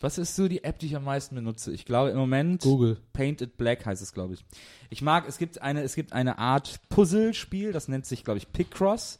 Was 0.00 0.16
ist 0.16 0.36
so 0.36 0.46
die 0.46 0.62
App, 0.62 0.78
die 0.78 0.86
ich 0.86 0.94
am 0.94 1.02
meisten 1.02 1.34
benutze? 1.34 1.72
Ich 1.72 1.84
glaube 1.84 2.10
im 2.10 2.16
Moment 2.16 2.62
Google. 2.62 2.98
Painted 3.12 3.56
Black 3.56 3.84
heißt 3.84 4.00
es, 4.00 4.12
glaube 4.12 4.34
ich. 4.34 4.44
Ich 4.90 5.02
mag, 5.02 5.26
es 5.26 5.38
gibt 5.38 5.60
eine, 5.60 5.82
es 5.82 5.96
gibt 5.96 6.12
eine 6.12 6.38
Art 6.38 6.78
Puzzlespiel, 6.88 7.72
das 7.72 7.88
nennt 7.88 8.06
sich, 8.06 8.22
glaube 8.22 8.38
ich, 8.38 8.52
Picross. 8.52 9.18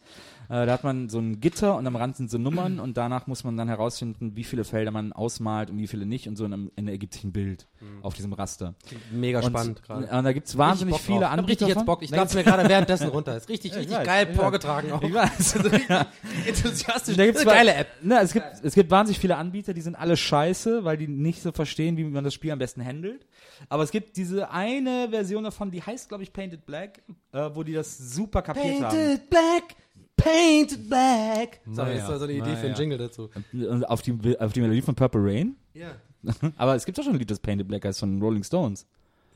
Äh, 0.49 0.67
da 0.67 0.73
hat 0.73 0.85
man 0.85 1.09
so 1.09 1.19
ein 1.19 1.41
Gitter 1.41 1.77
und 1.77 1.87
am 1.87 1.97
Rand 1.97 2.17
sind 2.17 2.31
so 2.31 2.39
Nummern 2.39 2.81
und 2.81 2.97
danach 2.97 3.27
muss 3.27 3.45
man 3.45 3.57
dann 3.57 3.69
herausfinden, 3.69 4.37
wie 4.37 4.45
viele 4.45 4.65
Felder 4.65 4.91
man 4.91 5.13
ausmalt 5.13 5.71
und 5.71 5.79
wie 5.79 5.87
viele 5.87 6.07
nicht 6.07 6.29
und 6.29 6.37
so 6.37 6.45
in 6.45 6.53
einem, 6.53 6.71
in 6.77 6.85
einem 6.85 6.89
ergibt 6.89 7.15
sich 7.15 7.25
ein 7.25 7.33
Bild 7.33 7.67
auf 8.03 8.15
diesem 8.15 8.33
Raster. 8.33 8.75
Mega 9.11 9.41
Und, 9.41 9.47
spannend 9.47 9.83
gerade. 9.83 10.07
und 10.07 10.25
da 10.25 10.33
gibt 10.33 10.49
es 10.49 10.57
wahnsinnig 10.57 10.97
viele 10.97 11.21
drauf. 11.21 11.27
Ich 11.27 11.31
hab 11.33 11.39
Anbieter. 11.39 11.67
richtig 11.67 11.77
jetzt. 11.77 11.87
Bock. 11.87 12.03
Ich 12.03 12.11
lade 12.11 12.35
mir 12.35 12.45
gerade 12.45 12.69
währenddessen 12.69 13.09
runter. 13.09 13.37
Ist 13.37 13.49
richtig, 13.49 13.75
richtig 13.75 13.97
weiß, 13.97 14.07
geil 14.07 14.35
vorgetragen 14.35 14.93
auch. 14.93 15.03
Ich 15.03 15.13
weiß. 15.13 15.57
Enthusiastisch. 16.47 17.17
Da 17.17 17.27
gibt's 17.27 17.41
eine 17.43 17.51
geile 17.57 17.75
App. 17.75 17.89
Ne, 18.03 18.21
es, 18.21 18.33
gibt, 18.33 18.47
es 18.63 18.75
gibt 18.75 18.91
wahnsinnig 18.91 19.19
viele 19.19 19.37
Anbieter, 19.37 19.75
die 19.75 19.81
sind 19.81 19.97
alle 19.97 20.17
scheiße, 20.17 20.85
weil 20.85 20.97
die 20.97 21.09
nicht 21.09 21.43
so 21.43 21.53
verstehen, 21.53 21.97
wie 21.97 22.05
man 22.05 22.25
das 22.25 22.35
Spiel 22.35 22.51
am 22.51 22.59
besten 22.59 22.85
handelt. 22.85 23.27
Aber 23.69 23.83
es 23.83 23.91
gibt 23.91 24.17
diese 24.17 24.51
eine 24.51 25.09
Version 25.11 25.45
davon, 25.45 25.71
die 25.71 25.83
heißt, 25.83 26.09
glaube 26.09 26.23
ich, 26.23 26.33
Painted 26.33 26.67
Black, 26.67 27.03
äh, 27.33 27.51
wo 27.55 27.63
die 27.63 27.73
das 27.73 27.97
super 27.99 28.43
kapiert 28.43 28.83
haben. 28.83 28.97
Painted 28.97 29.31
Black, 29.31 29.77
Painted 30.17 30.89
Black. 30.89 31.61
So, 31.67 31.83
Naja, 31.83 31.95
das 31.99 32.09
war 32.09 32.19
so 32.19 32.25
eine 32.25 32.33
Idee 32.35 32.45
für 32.45 32.57
einen 32.59 32.63
naja. 32.73 32.79
Jingle 32.79 32.99
dazu. 32.99 33.31
Und 33.53 33.85
auf 33.89 34.03
die, 34.03 34.39
auf 34.39 34.53
die 34.53 34.61
Melodie 34.61 34.83
von 34.83 34.95
Purple 34.95 35.21
Rain. 35.23 35.57
Ja. 35.75 35.93
Aber 36.57 36.75
es 36.75 36.85
gibt 36.85 36.97
doch 36.99 37.03
schon 37.05 37.13
ein 37.15 37.19
Lied, 37.19 37.31
das 37.31 37.41
Painted 37.41 37.69
Black 37.69 37.85
heißt 37.85 38.01
von 38.01 38.21
Rolling 38.23 38.43
Stones. 38.45 38.87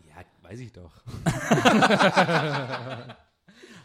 Ja, 0.08 0.22
weiß 0.48 0.60
ich 0.60 0.72
doch. 0.72 0.90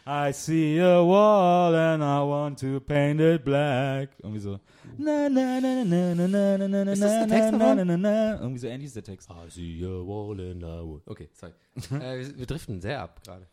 I 0.06 0.32
see 0.34 0.78
a 0.80 1.00
wall 1.02 1.74
and 1.74 2.02
I 2.02 2.20
want 2.20 2.58
to 2.60 2.78
paint 2.80 3.20
it 3.20 3.42
black. 3.42 4.10
Irgendwie 4.22 4.40
so. 4.40 4.60
Na, 4.98 5.28
na, 5.30 5.58
na, 5.60 5.82
na, 5.82 6.14
na, 6.14 6.26
na, 6.26 6.56
na, 6.58 6.84
na, 6.84 6.92
Ist 6.92 7.02
das 7.02 7.10
der 7.10 7.26
na, 7.26 7.34
Text 7.34 7.52
na, 7.52 7.58
davon? 7.58 7.76
na, 7.76 7.84
na, 7.84 7.96
na. 7.96 8.34
Irgendwie 8.40 8.58
so 8.58 8.66
ähnlich 8.66 8.86
ist 8.88 8.96
der 8.96 9.02
Text. 9.04 9.30
I 9.30 9.48
see 9.50 9.82
a 9.82 9.88
wall 10.06 10.38
and 10.38 10.62
I 10.62 10.66
will. 10.82 11.00
Okay, 11.06 11.30
sorry. 11.32 11.52
äh, 11.90 12.18
wir, 12.18 12.38
wir 12.38 12.46
driften 12.46 12.80
sehr 12.82 13.00
ab 13.00 13.22
gerade. 13.24 13.46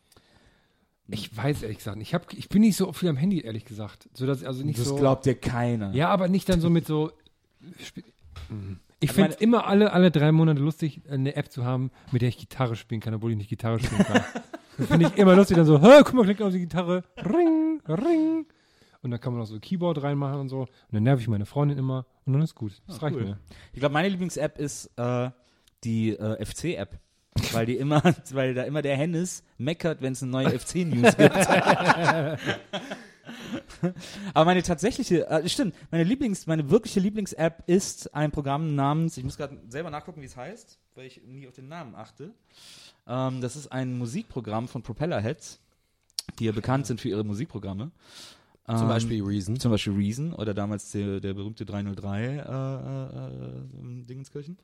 Ich 1.12 1.36
weiß 1.36 1.62
ehrlich 1.62 1.78
gesagt, 1.78 1.98
ich, 2.00 2.14
hab, 2.14 2.32
ich 2.32 2.48
bin 2.48 2.62
nicht 2.62 2.76
so 2.76 2.92
viel 2.92 3.08
am 3.08 3.16
Handy, 3.16 3.40
ehrlich 3.40 3.64
gesagt. 3.64 4.08
So, 4.14 4.26
dass, 4.26 4.42
also 4.42 4.64
nicht 4.64 4.78
Das 4.78 4.86
so, 4.88 4.96
glaubt 4.96 5.26
dir 5.26 5.34
keiner. 5.34 5.92
Ja, 5.94 6.08
aber 6.08 6.28
nicht 6.28 6.48
dann 6.48 6.60
so 6.60 6.70
mit 6.70 6.86
so. 6.86 7.12
Sp- 7.78 8.04
Hm. 8.48 8.78
Ich 9.00 9.12
finde 9.12 9.30
es 9.30 9.36
immer 9.40 9.66
alle, 9.66 9.92
alle 9.92 10.10
drei 10.12 10.30
Monate 10.30 10.60
lustig, 10.60 11.00
eine 11.10 11.34
App 11.34 11.50
zu 11.50 11.64
haben, 11.64 11.90
mit 12.12 12.22
der 12.22 12.28
ich 12.28 12.38
Gitarre 12.38 12.76
spielen 12.76 13.00
kann, 13.00 13.14
obwohl 13.14 13.32
ich 13.32 13.36
nicht 13.36 13.50
Gitarre 13.50 13.80
spielen 13.80 14.04
kann. 14.04 14.22
das 14.78 14.86
finde 14.86 15.06
ich 15.08 15.18
immer 15.18 15.34
lustig, 15.34 15.56
dann 15.56 15.66
so, 15.66 15.78
guck 15.78 16.14
mal, 16.14 16.24
klick 16.24 16.40
auf 16.40 16.52
die 16.52 16.60
Gitarre, 16.60 17.02
ring, 17.16 17.82
ring. 17.88 18.46
Und 19.02 19.10
dann 19.10 19.20
kann 19.20 19.32
man 19.32 19.42
auch 19.42 19.46
so 19.46 19.58
Keyboard 19.58 20.02
reinmachen 20.04 20.38
und 20.40 20.48
so. 20.48 20.60
Und 20.60 20.68
dann 20.92 21.02
nerv 21.02 21.20
ich 21.20 21.26
meine 21.26 21.46
Freundin 21.46 21.78
immer 21.78 22.06
und 22.24 22.34
dann 22.34 22.42
ist 22.42 22.54
gut. 22.54 22.80
Das 22.86 23.02
reicht 23.02 23.16
cool. 23.16 23.24
mir. 23.24 23.38
Ich 23.72 23.80
glaube, 23.80 23.92
meine 23.92 24.08
Lieblings-App 24.08 24.58
ist 24.58 24.88
äh, 24.96 25.30
die 25.82 26.10
äh, 26.10 26.44
FC-App. 26.44 27.00
Weil 27.52 27.66
die 27.66 27.76
immer, 27.76 28.02
weil 28.32 28.54
da 28.54 28.62
immer 28.64 28.82
der 28.82 28.96
Hennis 28.96 29.42
meckert, 29.58 30.02
wenn 30.02 30.12
es 30.12 30.22
eine 30.22 30.30
neue 30.32 30.58
FC-News 30.58 31.16
gibt. 31.16 31.36
Aber 34.34 34.44
meine 34.44 34.62
tatsächliche, 34.62 35.26
äh, 35.28 35.48
stimmt, 35.48 35.74
meine 35.90 36.04
Lieblings, 36.04 36.46
meine 36.46 36.70
wirkliche 36.70 37.00
Lieblings-App 37.00 37.64
ist 37.66 38.14
ein 38.14 38.30
Programm 38.30 38.74
namens, 38.74 39.16
ich 39.16 39.24
muss 39.24 39.36
gerade 39.36 39.58
selber 39.68 39.90
nachgucken, 39.90 40.20
wie 40.22 40.26
es 40.26 40.36
heißt, 40.36 40.78
weil 40.94 41.06
ich 41.06 41.22
nie 41.24 41.46
auf 41.48 41.54
den 41.54 41.68
Namen 41.68 41.94
achte. 41.94 42.30
Ähm, 43.06 43.40
das 43.40 43.56
ist 43.56 43.70
ein 43.72 43.96
Musikprogramm 43.98 44.68
von 44.68 44.82
Propellerheads, 44.82 45.60
die 46.38 46.44
ja 46.44 46.52
bekannt 46.52 46.86
sind 46.86 47.00
für 47.00 47.08
ihre 47.08 47.24
Musikprogramme. 47.24 47.90
Zum 48.66 48.76
Ähm, 48.82 48.88
Beispiel 48.88 49.22
Reason. 49.22 49.58
zum 49.58 49.72
Beispiel 49.72 49.92
Reason 49.94 50.32
oder 50.32 50.54
damals 50.54 50.92
der, 50.92 51.18
der 51.20 51.34
berühmte 51.34 51.64
303 51.66 52.22
äh, 52.22 52.28
äh, 52.28 52.38
äh, 52.38 54.04
Dingenskirchen. 54.04 54.56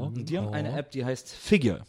Und 0.00 0.28
die 0.30 0.38
haben 0.38 0.48
eine 0.48 0.72
App, 0.78 0.90
die 0.90 1.04
heißt 1.04 1.30
Figure. 1.30 1.84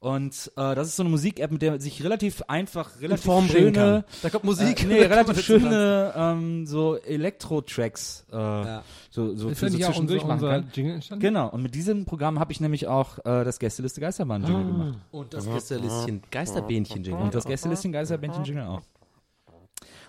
Und 0.00 0.52
äh, 0.56 0.74
das 0.74 0.88
ist 0.88 0.96
so 0.96 1.02
eine 1.02 1.10
Musik-App, 1.10 1.50
mit 1.50 1.60
der 1.62 1.72
man 1.72 1.80
sich 1.80 2.02
relativ 2.04 2.42
einfach, 2.42 3.00
relativ 3.00 3.24
Form 3.24 3.48
schöne, 3.48 3.72
kann. 3.72 4.04
Da 4.22 4.30
kommt 4.30 4.44
Musik. 4.44 4.82
äh, 4.84 4.86
nee, 4.88 4.98
kann 5.00 5.12
relativ 5.12 5.40
schöne 5.44 6.12
ähm, 6.16 6.66
so 6.66 6.96
Elektro-Tracks 6.96 8.26
äh, 8.30 8.36
Ja. 8.36 8.84
so, 9.10 9.34
so, 9.34 9.48
für 9.54 9.66
ja 9.66 9.70
so 9.72 9.92
zwischendurch 9.92 10.22
unser, 10.22 10.26
machen 10.34 10.44
unser 10.44 10.60
kann. 10.62 10.70
Jingle 10.72 10.94
entstanden? 10.94 11.20
Genau, 11.22 11.48
und 11.50 11.62
mit 11.62 11.74
diesem 11.74 12.04
Programm 12.04 12.38
habe 12.38 12.52
ich 12.52 12.60
nämlich 12.60 12.86
auch 12.86 13.18
äh, 13.18 13.44
das 13.44 13.58
Gästeliste 13.58 14.00
Geisterbahn 14.00 14.42
Jingle 14.44 14.62
Ah. 14.64 14.66
gemacht. 14.68 14.98
Und 15.10 15.34
das 15.34 15.46
Gästelistchen, 15.46 16.22
Geisterbähnchen 16.30 17.02
Jingle. 17.02 17.22
Und 17.22 17.34
das 17.34 17.44
Gästelistchen 17.44 17.90
Geisterbändchen 17.92 18.44
Jingle 18.44 18.64
auch. 18.66 18.82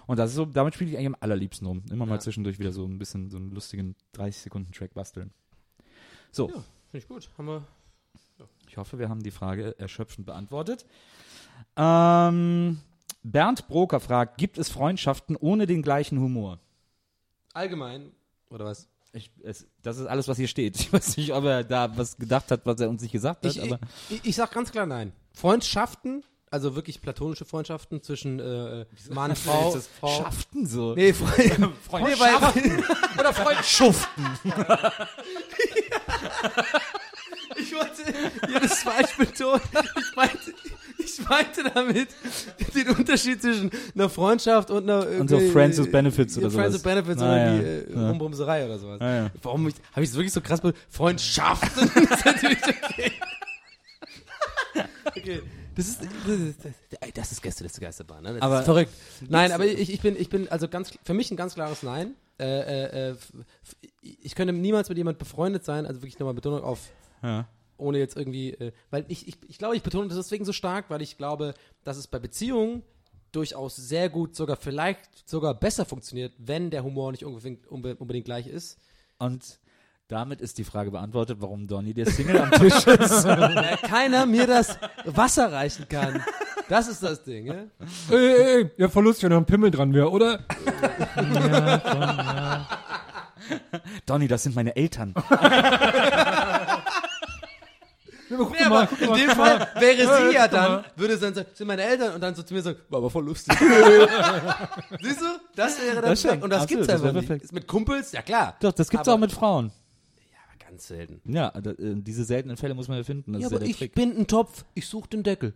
Und 0.05 0.17
das 0.17 0.31
ist 0.31 0.35
so, 0.37 0.45
damit 0.45 0.73
spiele 0.75 0.89
ich 0.91 0.97
eigentlich 0.97 1.07
am 1.07 1.15
allerliebsten 1.19 1.67
rum. 1.67 1.83
Immer 1.91 2.05
mal 2.07 2.15
Ja. 2.15 2.19
zwischendurch 2.19 2.57
wieder 2.59 2.71
so 2.71 2.83
ein 2.85 2.97
bisschen 2.97 3.29
so 3.29 3.37
einen 3.37 3.51
lustigen 3.51 3.95
30 4.13 4.41
Sekunden 4.41 4.71
Track 4.71 4.93
basteln. 4.95 5.31
So, 6.31 6.47
Finde 6.47 6.63
ich 6.93 7.07
gut. 7.07 7.29
Haben 7.37 7.47
wir. 7.47 7.63
Ich 8.69 8.77
hoffe, 8.77 8.99
wir 8.99 9.09
haben 9.09 9.23
die 9.23 9.31
Frage 9.31 9.77
erschöpfend 9.79 10.27
beantwortet. 10.27 10.85
Ähm, 11.75 12.79
Bernd 13.23 13.67
Broker 13.67 13.99
fragt, 13.99 14.37
gibt 14.37 14.59
es 14.59 14.69
Freundschaften 14.69 15.35
ohne 15.35 15.65
den 15.65 15.81
gleichen 15.81 16.19
Humor? 16.19 16.59
Allgemein. 17.53 18.11
Oder 18.51 18.65
was? 18.65 18.87
Ich, 19.11 19.31
es, 19.43 19.65
das 19.81 19.97
ist 19.97 20.05
alles, 20.05 20.27
was 20.27 20.37
hier 20.37 20.47
steht. 20.47 20.79
Ich 20.79 20.93
weiß 20.93 21.17
nicht, 21.17 21.33
ob 21.33 21.43
er 21.45 21.63
da 21.63 21.97
was 21.97 22.15
gedacht 22.17 22.51
hat, 22.51 22.61
was 22.65 22.79
er 22.79 22.89
uns 22.89 23.01
nicht 23.01 23.11
gesagt 23.11 23.43
hat, 23.43 23.55
Ich, 23.55 23.61
aber 23.61 23.79
ich, 24.07 24.23
ich 24.23 24.35
sag 24.35 24.51
ganz 24.51 24.71
klar 24.71 24.85
nein. 24.85 25.13
Freundschaften, 25.33 26.23
also 26.51 26.75
wirklich 26.75 27.01
platonische 27.01 27.45
Freundschaften 27.45 28.03
zwischen 28.03 28.39
äh, 28.39 28.85
Mann, 29.09 29.35
Frau, 29.35 29.73
das 29.73 29.87
Frau. 29.87 30.15
Schaften 30.15 30.67
so. 30.67 30.93
Nee, 30.93 31.11
Freund, 31.13 31.73
Freundschaften. 31.89 32.83
oder 33.17 33.33
Freundschaften. 33.33 34.25
ich 37.97 38.05
wollte 38.05 38.51
jedes 38.51 38.83
Beispiel 38.83 39.25
tun. 39.27 39.59
Ich 39.97 40.15
meinte, 40.15 40.53
ich 40.97 41.29
meinte 41.29 41.63
damit 41.73 42.09
den 42.75 42.89
Unterschied 42.89 43.41
zwischen 43.41 43.71
einer 43.95 44.09
Freundschaft 44.09 44.69
und 44.71 44.83
einer 44.89 45.07
Und 45.19 45.29
so 45.29 45.39
Friends 45.39 45.77
with 45.77 45.91
Benefits 45.91 46.37
oder 46.37 46.51
Friends 46.51 46.75
with. 46.75 46.83
Benefits 46.83 47.21
Ah, 47.21 47.25
oder 47.25 47.37
ja. 47.37 47.57
die 47.57 47.63
äh, 47.65 47.93
Ja. 47.93 48.65
Oder 48.65 48.79
sowas. 48.79 49.01
Ah, 49.01 49.15
ja. 49.15 49.31
Warum 49.41 49.61
habe 49.93 50.03
ich 50.03 50.09
es 50.09 50.15
wirklich 50.15 50.33
so 50.33 50.41
krass 50.41 50.61
be 50.61 50.73
Freundschaften? 50.89 51.89
das 52.09 52.19
ist 52.19 52.25
natürlich 52.25 52.57
okay. 52.63 53.11
okay. 55.05 55.41
Das 55.75 55.87
ist, 55.87 56.01
das 56.01 56.39
ist, 56.39 56.59
das 57.15 57.31
ist 57.61 57.79
Geisterbahn, 57.79 58.23
ne? 58.23 58.33
Das 58.33 58.41
Aber- 58.41 58.59
ist 58.59 58.65
verrückt. 58.65 58.91
Nein, 59.29 59.51
aber 59.53 59.65
ich, 59.65 59.89
ich 59.93 60.01
bin, 60.01 60.19
ich 60.19 60.29
bin, 60.29 60.49
also 60.49 60.67
ganz, 60.67 60.91
für 61.03 61.13
mich 61.13 61.31
ein 61.31 61.37
ganz 61.37 61.53
klares 61.53 61.83
Nein. 61.83 62.15
Äh, 62.37 62.45
äh, 62.45 63.09
äh, 63.11 63.15
ich 64.01 64.35
könnte 64.35 64.53
niemals 64.53 64.89
mit 64.89 64.97
jemand 64.97 65.17
befreundet 65.19 65.63
sein, 65.65 65.85
also 65.85 66.01
wirklich 66.01 66.19
nochmal 66.19 66.33
Betonung 66.33 66.63
auf, 66.63 66.79
Ja. 67.23 67.47
Ohne 67.79 67.97
jetzt 67.97 68.15
irgendwie, 68.17 68.51
äh, 68.53 68.71
weil 68.91 69.05
ich, 69.07 69.27
ich, 69.27 69.37
ich 69.47 69.57
glaube, 69.57 69.75
ich 69.75 69.83
betone 69.83 70.07
das 70.07 70.17
deswegen 70.17 70.45
so 70.45 70.53
stark, 70.53 70.85
weil 70.89 71.01
ich 71.01 71.17
glaube, 71.17 71.53
dass 71.83 71.97
es 71.97 72.07
bei 72.07 72.19
Beziehungen 72.19 72.83
durchaus 73.31 73.75
sehr 73.75 74.09
gut, 74.09 74.35
sogar 74.35 74.55
vielleicht 74.55 75.27
sogar 75.29 75.53
besser 75.53 75.85
funktioniert, 75.85 76.33
wenn 76.37 76.69
der 76.71 76.83
Humor 76.83 77.11
nicht 77.11 77.25
unbedingt, 77.25 77.67
unbe- 77.67 77.95
unbedingt 77.97 78.25
gleich 78.25 78.47
ist. 78.47 78.77
Und 79.19 79.59
damit 80.07 80.41
ist 80.41 80.57
die 80.57 80.63
Frage 80.63 80.89
beantwortet, 80.89 81.37
warum 81.39 81.67
Donny 81.67 81.93
der 81.93 82.07
Single 82.07 82.39
am 82.41 82.49
Tisch 82.51 82.87
ist. 82.87 83.23
Weil 83.25 83.77
keiner 83.77 84.25
mir 84.25 84.47
das 84.47 84.79
Wasser 85.05 85.51
reichen 85.51 85.87
kann. 85.87 86.23
Das 86.67 86.87
ist 86.87 87.03
das 87.03 87.23
Ding, 87.23 87.45
ja? 87.47 87.65
Ey, 88.09 88.17
ey, 88.17 88.61
ey, 88.63 88.71
ja, 88.77 88.89
voll 88.89 89.03
lustig, 89.03 89.23
wenn 89.25 89.31
noch 89.31 89.37
ein 89.37 89.45
Pimmel 89.45 89.69
dran 89.69 89.93
wäre, 89.93 90.09
oder? 90.09 90.39
Donny, 94.05 94.27
das 94.27 94.43
sind 94.43 94.55
meine 94.55 94.75
Eltern. 94.75 95.13
Ja, 98.29 98.35
aber 98.35 98.45
guck 98.45 98.59
Ja, 98.59 98.69
mal, 98.69 98.87
guck 98.87 99.01
in 99.01 99.09
mal, 99.09 99.17
dem 99.19 99.29
Fall 99.31 99.67
wäre 99.79 99.97
Ja, 100.03 100.27
sie 100.29 100.33
ja 100.35 100.47
dann, 100.47 100.85
würde 100.95 101.13
es 101.15 101.19
dann 101.19 101.33
sagen, 101.33 101.47
sind 101.53 101.67
meine 101.67 101.81
Eltern 101.83 102.13
und 102.15 102.21
dann 102.21 102.35
so 102.35 102.43
zu 102.43 102.53
mir 102.53 102.61
sagen, 102.61 102.77
war 102.89 102.99
aber 102.99 103.09
voll 103.09 103.25
lustig. 103.25 103.57
Siehst 105.01 105.21
du? 105.21 105.25
Das 105.55 105.81
wäre 105.81 105.95
dann 105.95 106.05
Das 106.05 106.19
stimmt. 106.19 106.43
Und 106.43 106.49
das 106.51 106.63
Absolut, 106.63 106.87
gibt's 106.87 106.93
einfach 107.01 107.13
nicht. 107.13 107.27
perfekt. 107.27 107.43
Ist 107.45 107.53
mit 107.53 107.67
Kumpels, 107.67 108.11
ja 108.11 108.21
klar. 108.21 108.55
Doch, 108.61 108.71
das 108.71 108.89
gibt's 108.89 109.07
Aber- 109.07 109.15
auch 109.15 109.19
mit 109.19 109.31
Frauen. 109.31 109.71
Aber 110.47 110.65
ganz 110.69 110.87
selten. 110.87 111.21
Ja, 111.25 111.49
da, 111.51 111.71
äh, 111.71 111.75
diese 111.95 112.23
seltenen 112.23 112.57
Fälle 112.57 112.73
muss 112.75 112.87
man 112.87 112.97
ja 112.97 113.03
finden. 113.03 113.33
Das 113.33 113.41
Ja, 113.41 113.47
ist 113.47 113.51
ja 113.51 113.57
aber 113.57 113.63
der 113.65 113.69
ich 113.71 113.77
Trick. 113.77 113.95
bin 113.95 114.15
ein 114.17 114.27
Topf, 114.27 114.63
ich 114.75 114.87
suche 114.87 115.09
den 115.09 115.23
Deckel. 115.23 115.53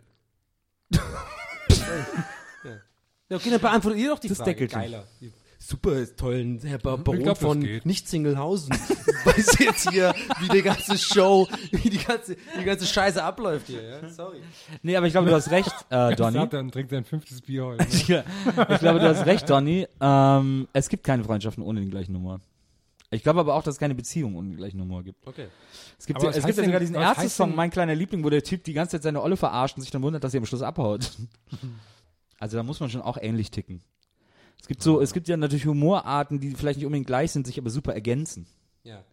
ja. 0.89 0.99
ja, 3.29 3.37
okay, 3.37 3.49
dann 3.49 3.61
beantwortet 3.61 3.99
ihr 4.01 4.09
doch 4.09 4.19
die 4.19 4.27
Das 4.29 4.37
Frage. 4.37 4.51
Deckelchen. 4.51 4.79
Geiler. 4.81 5.03
Super, 5.65 5.93
ist 5.93 6.17
toll. 6.17 6.59
Herr 6.63 6.77
Ba- 6.77 6.97
Baron 6.97 7.23
glaub, 7.23 7.37
von 7.37 7.61
geht. 7.61 7.85
Nicht-Singlehausen 7.85 8.71
weiß 9.25 9.59
jetzt 9.59 9.89
hier, 9.89 10.13
wie 10.41 10.49
die 10.49 10.61
ganze 10.61 10.97
Show, 10.97 11.47
wie 11.71 11.89
die 11.89 11.99
ganze, 12.03 12.35
die 12.59 12.65
ganze 12.65 12.85
Scheiße 12.85 13.23
abläuft 13.23 13.67
hier. 13.67 13.81
Ja? 13.81 14.09
Sorry. 14.09 14.41
Nee, 14.81 14.97
aber 14.97 15.07
ich 15.07 15.13
glaube, 15.13 15.29
du 15.29 15.35
hast 15.35 15.51
recht, 15.51 15.71
äh, 15.89 16.15
Donny. 16.17 16.33
Sagt, 16.39 16.51
dann 16.53 16.69
trinkt 16.69 16.91
sein 16.91 17.05
fünftes 17.05 17.39
Bier 17.41 17.65
heute. 17.65 17.85
Ne? 17.85 18.25
Ich 18.71 18.79
glaube, 18.79 18.99
du 18.99 19.07
hast 19.07 19.25
recht, 19.25 19.49
Donny. 19.49 19.87
Ähm, 20.01 20.67
es 20.73 20.89
gibt 20.89 21.05
keine 21.05 21.23
Freundschaften 21.23 21.63
ohne 21.63 21.79
den 21.79 21.89
gleichen 21.89 22.13
Humor. 22.13 22.41
Ich 23.09 23.23
glaube 23.23 23.39
aber 23.39 23.53
auch, 23.55 23.63
dass 23.63 23.75
es 23.75 23.79
keine 23.79 23.95
Beziehung 23.95 24.35
ohne 24.35 24.49
den 24.49 24.57
gleichen 24.57 24.81
Humor 24.81 25.03
gibt. 25.03 25.25
Okay. 25.25 25.47
Es 25.97 26.05
gibt, 26.05 26.19
Aber 26.19 26.31
ja, 26.31 26.37
es 26.37 26.45
gibt 26.45 26.57
ja 26.57 26.65
sogar 26.65 26.79
diesen 26.81 26.95
Ärzte-Song, 26.95 27.49
denn- 27.51 27.55
mein 27.55 27.69
kleiner 27.71 27.95
Liebling, 27.95 28.23
wo 28.25 28.29
der 28.29 28.43
Typ 28.43 28.65
die 28.65 28.73
ganze 28.73 28.97
Zeit 28.97 29.03
seine 29.03 29.21
Olle 29.21 29.37
verarscht 29.37 29.77
und 29.77 29.81
sich 29.83 29.91
dann 29.91 30.01
wundert, 30.01 30.23
dass 30.25 30.33
sie 30.33 30.39
am 30.39 30.45
Schluss 30.45 30.61
abhaut. 30.61 31.11
Also 32.39 32.57
da 32.57 32.63
muss 32.63 32.81
man 32.81 32.89
schon 32.89 33.01
auch 33.01 33.17
ähnlich 33.21 33.49
ticken. 33.51 33.81
Es 34.63 34.67
gibt 34.69 34.81
so, 34.81 35.01
es 35.01 35.11
gibt 35.11 35.27
ja 35.27 35.35
natürlich 35.35 35.65
Humorarten, 35.65 36.39
die 36.39 36.51
vielleicht 36.51 36.77
nicht 36.77 36.85
unbedingt 36.85 37.05
gleich 37.07 37.33
sind, 37.33 37.45
sich 37.45 37.59
aber 37.59 37.69
super 37.69 37.93
ergänzen. 37.93 38.45
Ja. 38.83 39.03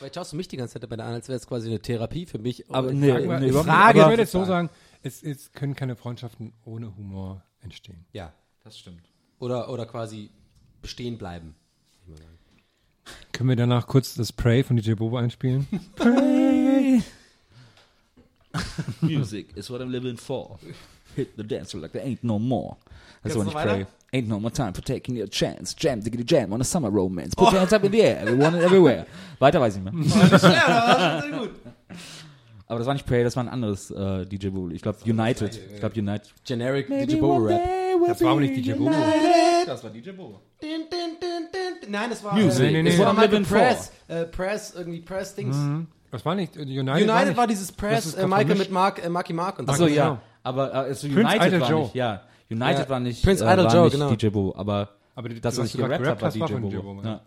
Weil 0.00 0.12
schaust 0.12 0.32
du 0.32 0.36
mich 0.36 0.48
die 0.48 0.58
ganze 0.58 0.74
Zeit 0.74 0.82
dabei 0.82 1.02
an, 1.02 1.14
als 1.14 1.28
wäre 1.28 1.38
es 1.38 1.46
quasi 1.46 1.68
eine 1.70 1.80
Therapie 1.80 2.26
für 2.26 2.38
mich. 2.38 2.70
Aber 2.70 2.88
Und- 2.88 3.00
nee, 3.00 3.10
Frage 3.10 3.26
nee, 3.38 3.44
ich, 3.46 3.50
überhaupt 3.52 3.68
Frage- 3.70 4.00
ich 4.00 4.06
würde 4.06 4.22
jetzt 4.22 4.32
so 4.32 4.44
sagen, 4.44 4.68
es, 5.02 5.22
es 5.22 5.50
können 5.52 5.74
keine 5.74 5.96
Freundschaften 5.96 6.52
ohne 6.66 6.94
Humor 6.94 7.42
entstehen. 7.62 8.04
Ja. 8.12 8.34
Das 8.64 8.78
stimmt. 8.78 9.08
Oder, 9.38 9.70
oder 9.70 9.86
quasi 9.86 10.28
bestehen 10.82 11.16
bleiben. 11.16 11.54
Können 13.32 13.48
wir 13.48 13.56
danach 13.56 13.86
kurz 13.86 14.14
das 14.14 14.30
Pray 14.30 14.62
von 14.62 14.76
DJ 14.76 14.92
Bobo 14.92 15.16
einspielen? 15.16 15.66
Music 19.00 19.56
is 19.56 19.70
what 19.70 19.80
I'm 19.80 19.90
living 19.90 20.16
for. 20.18 20.58
Hit 21.14 21.36
the 21.36 21.44
dance 21.44 21.70
floor 21.70 21.82
like 21.82 21.92
there 21.92 22.04
ain't 22.04 22.22
no 22.22 22.38
more. 22.38 22.76
Noch 23.24 23.46
ich 23.46 23.54
weiter? 23.54 23.74
pray. 23.74 23.86
Ain't 24.16 24.28
no 24.28 24.40
more 24.40 24.50
time 24.50 24.72
for 24.72 24.80
taking 24.80 25.14
your 25.14 25.28
chance. 25.28 25.74
Jam, 25.74 26.00
diggity 26.00 26.24
jam 26.24 26.50
on 26.50 26.60
a 26.62 26.64
summer 26.64 26.90
romance. 26.90 27.34
Put 27.34 27.52
your 27.52 27.60
hands 27.60 27.74
up 27.74 27.84
in 27.84 27.92
the 27.92 28.00
air, 28.00 28.18
everyone 28.20 28.54
and 28.54 28.64
everywhere. 28.64 29.04
Weiter 29.38 29.60
weiß 29.60 29.76
ich 29.76 29.82
nicht 29.82 29.92
mehr. 29.92 30.26
ja, 30.30 31.20
sehr 31.20 31.38
gut. 31.38 31.50
Aber 32.66 32.78
das 32.78 32.86
war 32.86 32.94
nicht 32.94 33.04
Pray, 33.06 33.22
das 33.24 33.36
war 33.36 33.44
ein 33.44 33.50
anderes 33.50 33.90
äh, 33.90 34.24
DJ 34.24 34.48
Bowl. 34.48 34.72
Ich 34.72 34.80
glaube 34.80 34.98
United. 35.04 35.60
Ich 35.70 35.80
glaube 35.80 36.00
United. 36.00 36.32
Generic 36.44 36.88
DJ 36.88 37.16
Bobo 37.16 37.44
Rap. 37.44 37.60
Das 38.06 38.22
war 38.22 38.30
aber 38.30 38.40
nicht 38.40 38.56
DJ 38.56 38.72
Bobo. 38.72 38.94
Das 39.66 39.84
war 39.84 39.90
DJ 39.90 40.12
Bowl. 40.12 40.40
Din, 40.62 40.70
din, 40.90 41.20
din, 41.20 41.48
din. 41.82 41.90
Nein, 41.90 42.08
das 42.08 42.24
war 42.24 42.32
Music 42.32 42.64
Nee, 42.64 42.72
nee, 42.72 42.82
nee. 42.84 42.90
das 42.96 42.98
war 42.98 43.12
Michael. 43.12 43.44
Press. 43.44 43.92
Äh, 44.08 44.24
Press, 44.24 44.74
irgendwie 44.74 45.00
Press-Dings. 45.00 45.56
Das 46.10 46.24
war 46.24 46.34
nicht, 46.34 46.56
United, 46.56 46.80
United 46.80 47.08
war, 47.08 47.36
war, 47.36 47.46
nicht, 47.46 47.50
dieses 47.50 47.66
Das 47.68 47.76
Press, 47.76 48.14
äh, 48.14 48.26
Michael 48.26 48.54
mit 48.54 48.70
Mark, 48.70 49.04
äh, 49.04 49.10
Marky 49.10 49.34
Mark 49.34 49.58
und 49.58 49.66
so. 49.66 49.72
Achso, 49.72 49.84
genau. 49.84 49.96
ja. 49.96 50.22
Aber 50.42 50.72
äh, 50.72 50.76
also 50.76 51.08
Prince 51.08 51.20
United 51.20 51.48
Idol 51.48 51.60
war 51.60 51.70
Joe. 51.70 51.82
nicht, 51.82 51.94
ja. 51.94 52.22
United 52.50 52.78
Ja. 52.84 52.88
war 52.88 53.00
nicht, 53.00 53.22
Prince 53.24 53.44
äh, 53.44 53.52
Idol 53.52 53.64
war 53.66 53.74
Joe, 53.74 53.84
nicht 53.84 53.92
genau. 53.92 54.10
DJ 54.14 54.28
Bo, 54.28 54.54
aber 54.56 54.90
Aber 55.14 55.28
die- 55.28 55.40
das, 55.40 55.56
was 55.58 55.66
ich 55.66 55.76
gerappt 55.76 56.06
habe, 56.06 56.20
war 56.22 56.30
DJ 56.30 56.44
von 56.52 56.62
Bo. 56.62 56.68
DJ 56.68 56.76
Bo, 56.78 57.00
ja. 57.02 57.20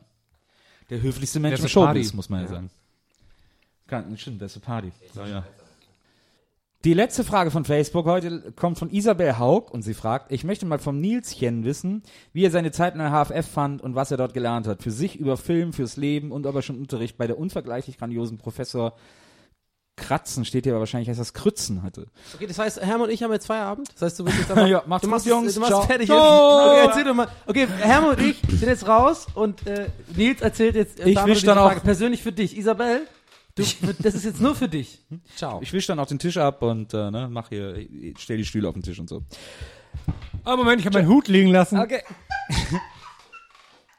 Der 0.90 1.02
höflichste 1.02 1.40
Mensch 1.40 1.60
im 1.60 1.68
Showbiz, 1.68 2.14
muss 2.14 2.30
man 2.30 2.40
ja 2.42 2.46
Ja. 2.46 2.52
sagen. 2.54 2.70
Kann, 3.88 4.18
stimmt, 4.18 4.42
das 4.42 4.56
ist 4.56 4.62
Party. 4.64 4.92
So, 5.14 5.24
ja. 5.24 5.44
Die 6.86 6.94
letzte 6.94 7.26
Frage 7.26 7.52
von 7.52 7.66
Facebook 7.66 8.06
heute 8.06 8.54
kommt 8.54 8.78
von 8.80 8.90
Isabel 8.90 9.38
Haug 9.38 9.70
und 9.70 9.82
sie 9.82 9.94
fragt, 9.94 10.32
ich 10.32 10.46
möchte 10.46 10.66
mal 10.66 10.80
vom 10.80 11.02
Nilschen 11.02 11.66
wissen, 11.66 12.04
wie 12.32 12.46
er 12.46 12.52
seine 12.52 12.72
Zeit 12.72 12.94
in 12.94 13.00
der 13.00 13.12
HFF 13.12 13.46
fand 13.52 13.82
und 13.82 13.96
was 13.96 14.12
er 14.12 14.18
dort 14.18 14.34
gelernt 14.34 14.66
hat. 14.66 14.82
Für 14.82 14.92
sich, 14.92 15.18
über 15.20 15.36
Film, 15.36 15.74
fürs 15.74 15.98
Leben 15.98 16.32
und 16.32 16.46
ob 16.46 16.56
er 16.56 16.62
schon 16.62 16.80
Unterricht 16.80 17.18
bei 17.18 17.28
der 17.28 17.38
unvergleichlich 17.38 17.98
grandiosen 17.98 18.38
Professor 18.38 18.94
Kratzen, 20.00 20.46
steht 20.46 20.64
hier 20.64 20.74
aber 20.74 20.80
wahrscheinlich 20.80 21.10
heißt 21.10 21.20
das 21.20 21.34
Krützen 21.34 21.84
hatte. 21.84 22.08
Okay, 22.34 22.48
das 22.48 22.58
heißt, 22.58 22.82
Hermann 22.82 23.08
und 23.08 23.14
ich 23.14 23.22
haben 23.22 23.32
jetzt 23.32 23.46
Feierabend. 23.46 23.90
Das 23.94 24.02
heißt, 24.02 24.20
du 24.20 24.26
willst 24.26 24.40
jetzt 24.40 24.50
einfach, 24.52 24.68
Ja, 24.68 24.84
macht's 24.88 25.02
du 25.02 25.08
gut, 25.08 25.12
machst, 25.16 25.26
Jungs. 25.28 25.54
Du 25.54 25.60
machst 25.60 25.72
Ciao. 25.74 25.82
fertig 25.84 26.08
Ciao. 26.08 26.18
jetzt. 26.18 26.72
Okay, 26.80 26.88
erzähl 26.88 27.04
doch 27.04 27.14
mal. 27.14 27.28
Okay, 27.46 27.68
Hermann 27.80 28.10
und 28.18 28.22
ich 28.22 28.38
sind 28.50 28.68
jetzt 28.70 28.88
raus 28.88 29.28
und 29.36 29.68
äh, 29.68 29.88
Nils 30.16 30.42
erzählt 30.42 30.76
jetzt 30.76 31.00
äh, 31.00 31.10
Ich 31.10 31.26
wisch 31.26 31.44
dann 31.44 31.58
auch- 31.58 31.68
Frage 31.68 31.82
persönlich 31.82 32.24
für 32.24 32.32
dich. 32.32 32.58
Isabel, 32.58 33.02
du, 33.56 33.64
das 34.00 34.16
ist 34.16 34.26
jetzt 34.26 34.42
nur 34.42 34.56
für 34.56 34.68
dich. 34.70 35.00
Ciao. 35.36 35.60
Ich 35.62 35.72
wisch 35.74 35.86
dann 35.88 36.00
auch 36.00 36.08
den 36.08 36.20
Tisch 36.20 36.38
ab 36.38 36.62
und 36.64 36.94
äh, 36.94 37.12
ne, 37.12 37.28
mach 37.30 37.50
hier, 37.50 37.76
stell 38.18 38.38
die 38.38 38.46
Stühle 38.46 38.68
auf 38.68 38.74
den 38.74 38.84
Tisch 38.84 39.00
und 39.00 39.10
so. 39.10 39.24
Oh, 40.46 40.56
Moment, 40.56 40.80
ich 40.80 40.86
habe 40.86 40.98
meinen 41.00 41.10
Hut 41.10 41.28
liegen 41.28 41.50
lassen. 41.50 41.80
Okay. 41.80 42.02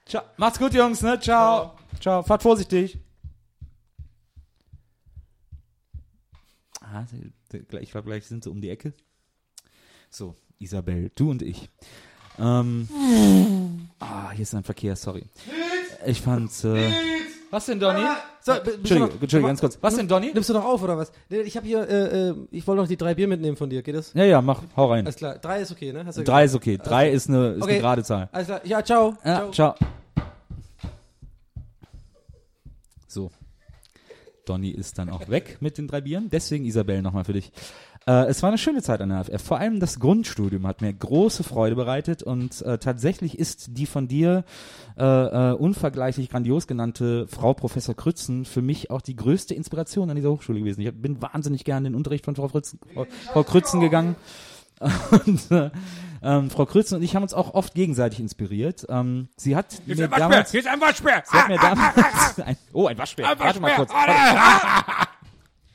Ciao. 0.06 0.22
Macht's 0.38 0.58
gut, 0.58 0.72
Jungs, 0.74 1.02
ne? 1.02 1.20
Ciao. 1.20 1.72
Ciao. 2.00 2.22
Fahrt 2.22 2.42
vorsichtig. 2.42 2.98
Ah, 6.92 7.04
sie- 7.06 7.32
ich 7.80 7.90
glaube, 7.90 8.06
gleich 8.08 8.26
sind 8.26 8.42
sie 8.44 8.50
um 8.50 8.60
die 8.60 8.68
Ecke. 8.70 8.92
So, 10.10 10.34
Isabel, 10.58 11.10
du 11.14 11.30
und 11.30 11.42
ich. 11.42 11.68
Ähm, 12.38 12.88
ah, 14.00 14.30
hier 14.32 14.42
ist 14.42 14.54
ein 14.54 14.64
Verkehr, 14.64 14.96
sorry. 14.96 15.24
Ich 16.06 16.20
fand's, 16.20 16.64
äh, 16.64 16.90
was 17.50 17.66
denn, 17.66 17.78
Donny? 17.78 18.00
So, 18.40 18.52
bist 18.54 18.66
du 18.66 18.72
Entschuldige, 18.72 19.12
Entschuldige, 19.20 19.42
ganz 19.48 19.60
kurz. 19.60 19.78
Was 19.80 19.94
denn, 19.96 20.08
Donny? 20.08 20.30
Nimmst 20.32 20.48
du 20.48 20.54
noch 20.54 20.64
auf 20.64 20.82
oder 20.82 20.96
was? 20.96 21.12
Ich 21.28 21.56
habe 21.56 21.66
hier, 21.66 21.86
äh, 21.88 22.28
äh, 22.30 22.34
ich 22.50 22.66
wollte 22.66 22.80
noch 22.82 22.88
die 22.88 22.96
drei 22.96 23.14
Bier 23.14 23.28
mitnehmen 23.28 23.56
von 23.56 23.68
dir. 23.68 23.82
Geht 23.82 23.94
das? 23.96 24.12
Ja, 24.14 24.24
ja, 24.24 24.40
mach, 24.40 24.62
hau 24.76 24.86
rein. 24.90 25.04
Alles 25.04 25.16
klar. 25.16 25.38
Drei 25.38 25.60
ist 25.60 25.70
okay, 25.70 25.92
ne? 25.92 26.04
Hast 26.06 26.16
du 26.18 26.24
Drei 26.24 26.44
ist 26.44 26.54
okay. 26.54 26.78
Drei 26.78 27.10
ist 27.10 27.28
eine, 27.28 27.50
ist 27.50 27.62
Okay. 27.62 27.72
eine 27.72 27.80
gerade 27.80 28.02
Zahl. 28.04 28.28
Alles 28.32 28.46
klar. 28.46 28.60
Ja, 28.66 28.82
ciao. 28.84 29.16
Ja, 29.24 29.50
ciao. 29.52 29.74
So. 33.06 33.30
Donny 34.50 34.70
ist 34.70 34.98
dann 34.98 35.10
auch 35.10 35.28
weg 35.28 35.58
mit 35.60 35.78
den 35.78 35.86
drei 35.86 36.00
Bieren. 36.00 36.28
Deswegen, 36.28 36.64
Isabel, 36.64 37.02
nochmal 37.02 37.22
für 37.22 37.34
dich. 37.34 37.52
Äh, 38.04 38.26
es 38.26 38.42
war 38.42 38.48
eine 38.48 38.58
schöne 38.58 38.82
Zeit 38.82 39.00
an 39.00 39.10
der 39.10 39.18
AFF. 39.18 39.42
Vor 39.42 39.58
allem 39.58 39.78
das 39.78 40.00
Grundstudium 40.00 40.66
hat 40.66 40.80
mir 40.80 40.92
große 40.92 41.44
Freude 41.44 41.76
bereitet 41.76 42.24
und 42.24 42.62
äh, 42.62 42.78
tatsächlich 42.78 43.38
ist 43.38 43.78
die 43.78 43.86
von 43.86 44.08
dir 44.08 44.44
äh, 44.98 45.04
äh, 45.04 45.52
unvergleichlich 45.52 46.30
grandios 46.30 46.66
genannte 46.66 47.28
Frau 47.28 47.54
Professor 47.54 47.94
Krützen 47.94 48.44
für 48.44 48.60
mich 48.60 48.90
auch 48.90 49.02
die 49.02 49.14
größte 49.14 49.54
Inspiration 49.54 50.10
an 50.10 50.16
dieser 50.16 50.30
Hochschule 50.30 50.58
gewesen. 50.58 50.80
Ich 50.80 50.92
bin 50.92 51.22
wahnsinnig 51.22 51.64
gerne 51.64 51.86
in 51.86 51.92
den 51.92 51.96
Unterricht 51.96 52.24
von 52.24 52.34
Frau, 52.34 52.48
Krützen, 52.48 52.80
Frau, 52.92 53.06
Frau 53.32 53.44
Krützen 53.44 53.80
gegangen. 53.80 54.16
Und 55.26 55.50
äh, 55.52 55.70
ähm, 56.22 56.50
Frau 56.50 56.66
Krützen 56.66 56.96
und 56.96 57.02
ich 57.02 57.16
haben 57.16 57.22
uns 57.22 57.34
auch 57.34 57.54
oft 57.54 57.74
gegenseitig 57.74 58.20
inspiriert. 58.20 58.86
Ähm, 58.88 59.28
sie 59.36 59.56
hat 59.56 59.80
mir 59.86 60.08
damals, 60.08 60.50
Hier 60.50 60.60
ist 60.60 60.66
ein 60.66 60.80
Waschbär. 60.80 61.22
Sie 61.30 61.36
hat 61.36 61.48
mir 61.48 61.58
damals 61.58 62.38
ein, 62.44 62.56
oh, 62.72 62.86
ein 62.86 62.98
Waschbär. 62.98 63.28
Ein 63.28 63.38
Warte 63.38 63.60
mal 63.60 63.74
kurz. 63.74 63.90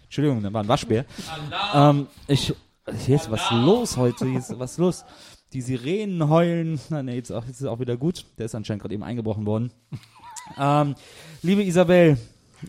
Entschuldigung, 0.03 0.43
da 0.43 0.53
war 0.53 0.63
ein 0.63 0.67
Waschbär. 0.67 1.05
Ähm, 1.73 2.07
ich, 2.27 2.53
hier 3.05 3.15
ist 3.15 3.31
was 3.31 3.49
los 3.51 3.97
heute, 3.97 4.25
hier 4.25 4.39
ist 4.39 4.57
was 4.59 4.77
los. 4.77 5.03
Die 5.53 5.61
Sirenen 5.61 6.29
heulen. 6.29 6.79
Na, 6.89 7.01
nee, 7.01 7.15
jetzt, 7.15 7.31
auch, 7.31 7.43
jetzt 7.45 7.55
ist 7.55 7.61
es 7.61 7.67
auch 7.67 7.79
wieder 7.79 7.97
gut. 7.97 8.25
Der 8.37 8.45
ist 8.45 8.55
anscheinend 8.55 8.81
gerade 8.81 8.93
eben 8.93 9.03
eingebrochen 9.03 9.45
worden. 9.45 9.71
Ähm, 10.59 10.95
liebe 11.41 11.63
Isabel, 11.63 12.17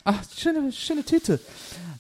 ach, 0.04 0.22
schöne, 0.34 0.72
schöne 0.72 1.04
Tüte. 1.04 1.40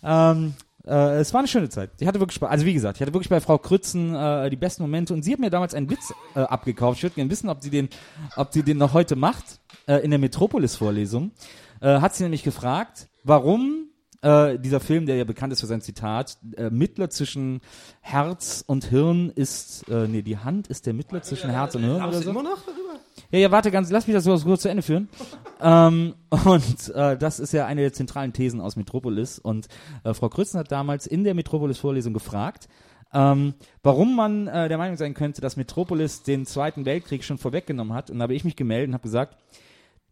Ähm, 0.02 0.54
äh, 0.86 1.18
es 1.18 1.32
war 1.34 1.40
eine 1.40 1.48
schöne 1.48 1.68
Zeit. 1.68 1.90
Ich 1.98 2.06
hatte 2.06 2.20
wirklich 2.20 2.36
Spaß. 2.36 2.50
Also 2.50 2.64
wie 2.64 2.74
gesagt, 2.74 2.96
ich 2.96 3.02
hatte 3.02 3.12
wirklich 3.12 3.28
bei 3.28 3.40
Frau 3.40 3.58
Krützen 3.58 4.14
äh, 4.14 4.48
die 4.50 4.56
besten 4.56 4.82
Momente 4.82 5.12
und 5.14 5.22
sie 5.22 5.32
hat 5.32 5.40
mir 5.40 5.50
damals 5.50 5.74
einen 5.74 5.90
Witz 5.90 6.12
äh, 6.34 6.40
abgekauft. 6.40 6.98
Ich 6.98 7.02
würde 7.02 7.16
gerne 7.16 7.30
wissen, 7.30 7.48
ob 7.48 7.62
sie 7.62 7.70
den, 7.70 7.88
ob 8.36 8.52
sie 8.52 8.62
den 8.62 8.78
noch 8.78 8.94
heute 8.94 9.16
macht 9.16 9.60
äh, 9.86 9.96
in 9.96 10.10
der 10.10 10.18
Metropolis-Vorlesung. 10.18 11.32
Äh, 11.80 12.00
hat 12.00 12.14
sie 12.14 12.22
nämlich 12.22 12.42
gefragt, 12.42 13.08
warum 13.24 13.88
äh, 14.26 14.58
dieser 14.58 14.80
Film, 14.80 15.06
der 15.06 15.16
ja 15.16 15.24
bekannt 15.24 15.52
ist 15.52 15.60
für 15.60 15.66
sein 15.66 15.80
Zitat, 15.80 16.38
äh, 16.56 16.68
Mittler 16.68 17.10
zwischen 17.10 17.60
Herz 18.00 18.64
und 18.66 18.86
Hirn 18.86 19.30
ist, 19.30 19.88
äh, 19.88 20.08
nee, 20.08 20.22
die 20.22 20.38
Hand 20.38 20.66
ist 20.66 20.86
der 20.86 20.94
Mittler 20.94 21.22
zwischen 21.22 21.48
Herz 21.50 21.76
und 21.76 21.84
Hirn 21.84 22.02
oder 22.02 22.20
so. 22.20 22.30
immer 22.30 22.42
noch 22.42 22.58
darüber? 22.66 23.00
Ja, 23.30 23.38
ja, 23.38 23.50
warte 23.52 23.70
ganz, 23.70 23.88
lass 23.90 24.06
mich 24.08 24.14
das 24.14 24.24
so 24.24 24.36
kurz 24.40 24.62
zu 24.62 24.68
Ende 24.68 24.82
führen. 24.82 25.08
ähm, 25.60 26.14
und 26.30 26.88
äh, 26.94 27.16
das 27.16 27.38
ist 27.38 27.52
ja 27.52 27.66
eine 27.66 27.82
der 27.82 27.92
zentralen 27.92 28.32
Thesen 28.32 28.60
aus 28.60 28.74
Metropolis. 28.74 29.38
Und 29.38 29.68
äh, 30.02 30.12
Frau 30.12 30.28
Krützen 30.28 30.58
hat 30.58 30.72
damals 30.72 31.06
in 31.06 31.22
der 31.22 31.34
Metropolis-Vorlesung 31.34 32.12
gefragt, 32.12 32.68
ähm, 33.14 33.54
warum 33.84 34.16
man 34.16 34.48
äh, 34.48 34.68
der 34.68 34.78
Meinung 34.78 34.96
sein 34.96 35.14
könnte, 35.14 35.40
dass 35.40 35.56
Metropolis 35.56 36.24
den 36.24 36.46
Zweiten 36.46 36.84
Weltkrieg 36.84 37.22
schon 37.22 37.38
vorweggenommen 37.38 37.94
hat. 37.94 38.10
Und 38.10 38.18
da 38.18 38.24
habe 38.24 38.34
ich 38.34 38.44
mich 38.44 38.56
gemeldet 38.56 38.88
und 38.88 38.94
habe 38.94 39.04
gesagt, 39.04 39.36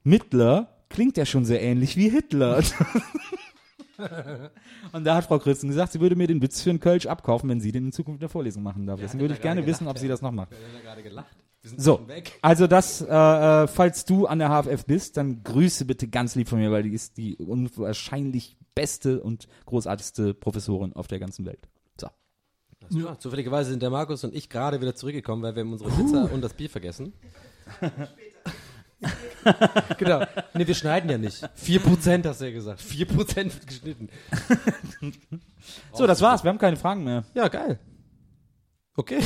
Mittler 0.04 0.68
klingt 0.88 1.16
ja 1.16 1.26
schon 1.26 1.44
sehr 1.44 1.60
ähnlich 1.60 1.96
wie 1.96 2.08
Hitler. 2.08 2.62
Und 4.92 5.04
da 5.04 5.16
hat 5.16 5.24
Frau 5.24 5.38
Krützen 5.38 5.68
gesagt, 5.68 5.92
sie 5.92 6.00
würde 6.00 6.16
mir 6.16 6.26
den 6.26 6.42
Witz 6.42 6.62
für 6.62 6.70
einen 6.70 6.80
Kölsch 6.80 7.06
abkaufen, 7.06 7.48
wenn 7.48 7.60
sie 7.60 7.72
den 7.72 7.86
in 7.86 7.92
Zukunft 7.92 8.18
in 8.18 8.20
der 8.20 8.28
Vorlesung 8.28 8.62
machen 8.62 8.86
darf. 8.86 9.00
Deswegen 9.00 9.20
würde 9.20 9.34
ich 9.34 9.40
gerne 9.40 9.66
wissen, 9.66 9.86
ob 9.86 9.98
sie 9.98 10.08
das 10.08 10.22
noch 10.22 10.32
macht. 10.32 10.48
So, 11.76 12.06
also 12.42 12.66
das, 12.66 13.00
äh, 13.00 13.06
äh, 13.06 13.66
falls 13.66 14.04
du 14.04 14.26
an 14.26 14.38
der 14.38 14.50
HFF 14.50 14.84
bist, 14.84 15.16
dann 15.16 15.42
grüße 15.42 15.86
bitte 15.86 16.08
ganz 16.08 16.34
lieb 16.34 16.48
von 16.48 16.58
mir, 16.58 16.70
weil 16.70 16.82
die 16.82 16.92
ist 16.92 17.16
die 17.16 17.36
unwahrscheinlich 17.36 18.58
beste 18.74 19.22
und 19.22 19.48
großartigste 19.64 20.34
Professorin 20.34 20.92
auf 20.92 21.06
der 21.06 21.20
ganzen 21.20 21.46
Welt. 21.46 21.66
So. 21.98 22.08
Ja. 22.90 23.18
Zufälligerweise 23.18 23.70
sind 23.70 23.82
der 23.82 23.88
Markus 23.88 24.24
und 24.24 24.34
ich 24.34 24.50
gerade 24.50 24.80
wieder 24.82 24.94
zurückgekommen, 24.94 25.42
weil 25.42 25.54
wir 25.54 25.62
haben 25.62 25.72
unsere 25.72 25.90
Pizza 25.90 26.30
und 26.30 26.42
das 26.42 26.52
Bier 26.52 26.68
vergessen. 26.68 27.14
genau. 29.98 30.24
Nee, 30.54 30.66
wir 30.66 30.74
schneiden 30.74 31.10
ja 31.10 31.18
nicht. 31.18 31.44
4% 31.44 32.26
hast 32.26 32.40
du 32.40 32.44
ja 32.46 32.52
gesagt. 32.52 32.80
4% 32.80 33.36
wird 33.36 33.66
geschnitten. 33.66 34.08
So, 35.94 36.06
das 36.06 36.20
war's. 36.20 36.44
Wir 36.44 36.50
haben 36.50 36.58
keine 36.58 36.76
Fragen 36.76 37.04
mehr. 37.04 37.24
Ja, 37.32 37.48
geil. 37.48 37.78
Okay. 38.96 39.20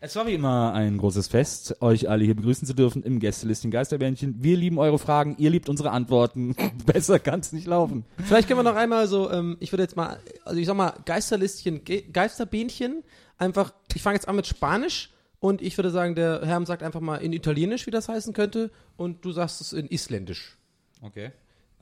Es 0.00 0.14
war 0.14 0.28
wie 0.28 0.34
immer 0.34 0.72
ein 0.74 0.96
großes 0.96 1.26
Fest, 1.26 1.82
euch 1.82 2.08
alle 2.08 2.24
hier 2.24 2.36
begrüßen 2.36 2.68
zu 2.68 2.74
dürfen 2.74 3.02
im 3.02 3.18
Gästelistchen 3.18 3.72
Geisterbändchen. 3.72 4.36
Wir 4.38 4.56
lieben 4.56 4.78
eure 4.78 5.00
Fragen, 5.00 5.34
ihr 5.38 5.50
liebt 5.50 5.68
unsere 5.68 5.90
Antworten. 5.90 6.54
Besser 6.86 7.18
kann's 7.18 7.52
nicht 7.52 7.66
laufen. 7.66 8.04
Vielleicht 8.24 8.46
können 8.46 8.60
wir 8.60 8.70
noch 8.70 8.76
einmal 8.76 9.08
so, 9.08 9.28
ähm, 9.32 9.56
ich 9.58 9.72
würde 9.72 9.82
jetzt 9.82 9.96
mal, 9.96 10.20
also 10.44 10.60
ich 10.60 10.66
sag 10.66 10.76
mal, 10.76 10.94
Geisterlistchen, 11.04 11.82
Ge 11.82 12.04
Geisterbähnchen, 12.12 13.02
einfach, 13.38 13.72
ich 13.92 14.00
fange 14.00 14.14
jetzt 14.14 14.28
an 14.28 14.36
mit 14.36 14.46
Spanisch 14.46 15.10
und 15.40 15.62
ich 15.62 15.76
würde 15.78 15.90
sagen, 15.90 16.14
der 16.14 16.40
Herr 16.44 16.64
sagt 16.66 16.82
einfach 16.82 17.00
mal 17.00 17.16
in 17.16 17.32
Italienisch, 17.32 17.86
wie 17.86 17.90
das 17.90 18.08
heißen 18.08 18.32
könnte, 18.32 18.70
und 18.96 19.24
du 19.24 19.32
sagst 19.32 19.60
es 19.60 19.72
in 19.72 19.86
Isländisch. 19.86 20.56
Okay. 21.02 21.32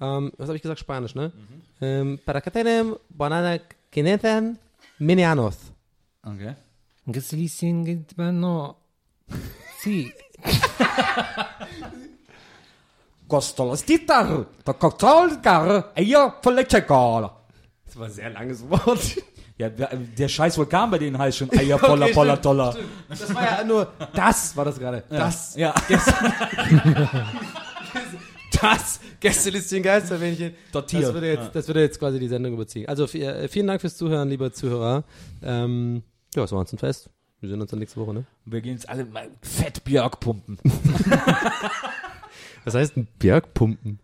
Ähm, 0.00 0.32
was 0.36 0.48
habe 0.48 0.56
ich 0.56 0.62
gesagt? 0.62 0.80
Spanisch, 0.80 1.14
ne? 1.14 1.32
Ähm, 1.80 2.18
para 2.24 2.40
que 2.40 2.50
tenem 2.50 2.96
banana 3.08 3.58
kineten 3.90 4.58
minianos. 4.98 5.56
Okay. 6.22 6.54
no. 8.32 8.76
Sí. 9.80 10.12
Kostolastitar, 13.28 14.46
der 14.64 14.74
Cocktailgar, 14.74 15.92
io 15.96 16.32
Pollecekala. 16.40 17.44
Das 17.84 17.96
war 17.96 18.06
ein 18.06 18.12
sehr 18.12 18.30
langes 18.30 18.68
Wort. 18.68 19.16
Ja, 19.58 19.70
der, 19.70 20.28
scheiß 20.28 20.58
Vulkan 20.58 20.90
bei 20.90 20.98
denen 20.98 21.16
heißt 21.16 21.38
schon 21.38 21.50
Eier 21.58 21.78
Polla 21.78 22.04
Okay, 22.06 22.14
Polla 22.14 22.32
stimmt, 22.32 22.44
Tolla. 22.44 22.76
Das 23.08 23.34
war 23.34 23.42
ja 23.42 23.64
nur, 23.64 23.90
das 24.14 24.56
war 24.56 24.64
das 24.66 24.78
gerade. 24.78 25.02
Das, 25.08 25.56
Ja. 25.56 25.74
das 28.60 29.00
Gästelistchen 29.20 29.82
Geisterbähnchen. 29.82 30.54
Dort 30.72 30.92
Das 30.92 31.14
würde, 31.14 31.28
jetzt, 31.32 31.54
das 31.54 31.66
würde 31.68 31.80
jetzt 31.80 31.98
quasi 31.98 32.18
die 32.18 32.28
Sendung 32.28 32.52
überziehen. 32.54 32.88
Also 32.88 33.04
äh, 33.04 33.48
vielen 33.48 33.66
Dank 33.66 33.80
fürs 33.80 33.96
Zuhören, 33.96 34.28
lieber 34.28 34.52
Zuhörer. 34.52 35.04
Ähm, 35.42 36.02
ja, 36.34 36.44
es 36.44 36.52
war 36.52 36.58
uns 36.58 36.72
ein 36.72 36.78
Fest. 36.78 37.08
Wir 37.40 37.48
sehen 37.50 37.60
uns 37.60 37.70
dann 37.70 37.80
nächste 37.80 38.00
Woche, 38.00 38.12
ne? 38.14 38.24
Wir 38.44 38.60
gehen 38.60 38.72
jetzt 38.72 38.88
alle 38.88 39.04
mal 39.04 39.28
fett 39.42 39.84
Björk 39.84 40.20
pumpen. 40.20 40.58
Was 42.66 42.74
heißt 42.74 42.96
ein 42.96 43.06
Björk-Pumpen? 43.20 44.00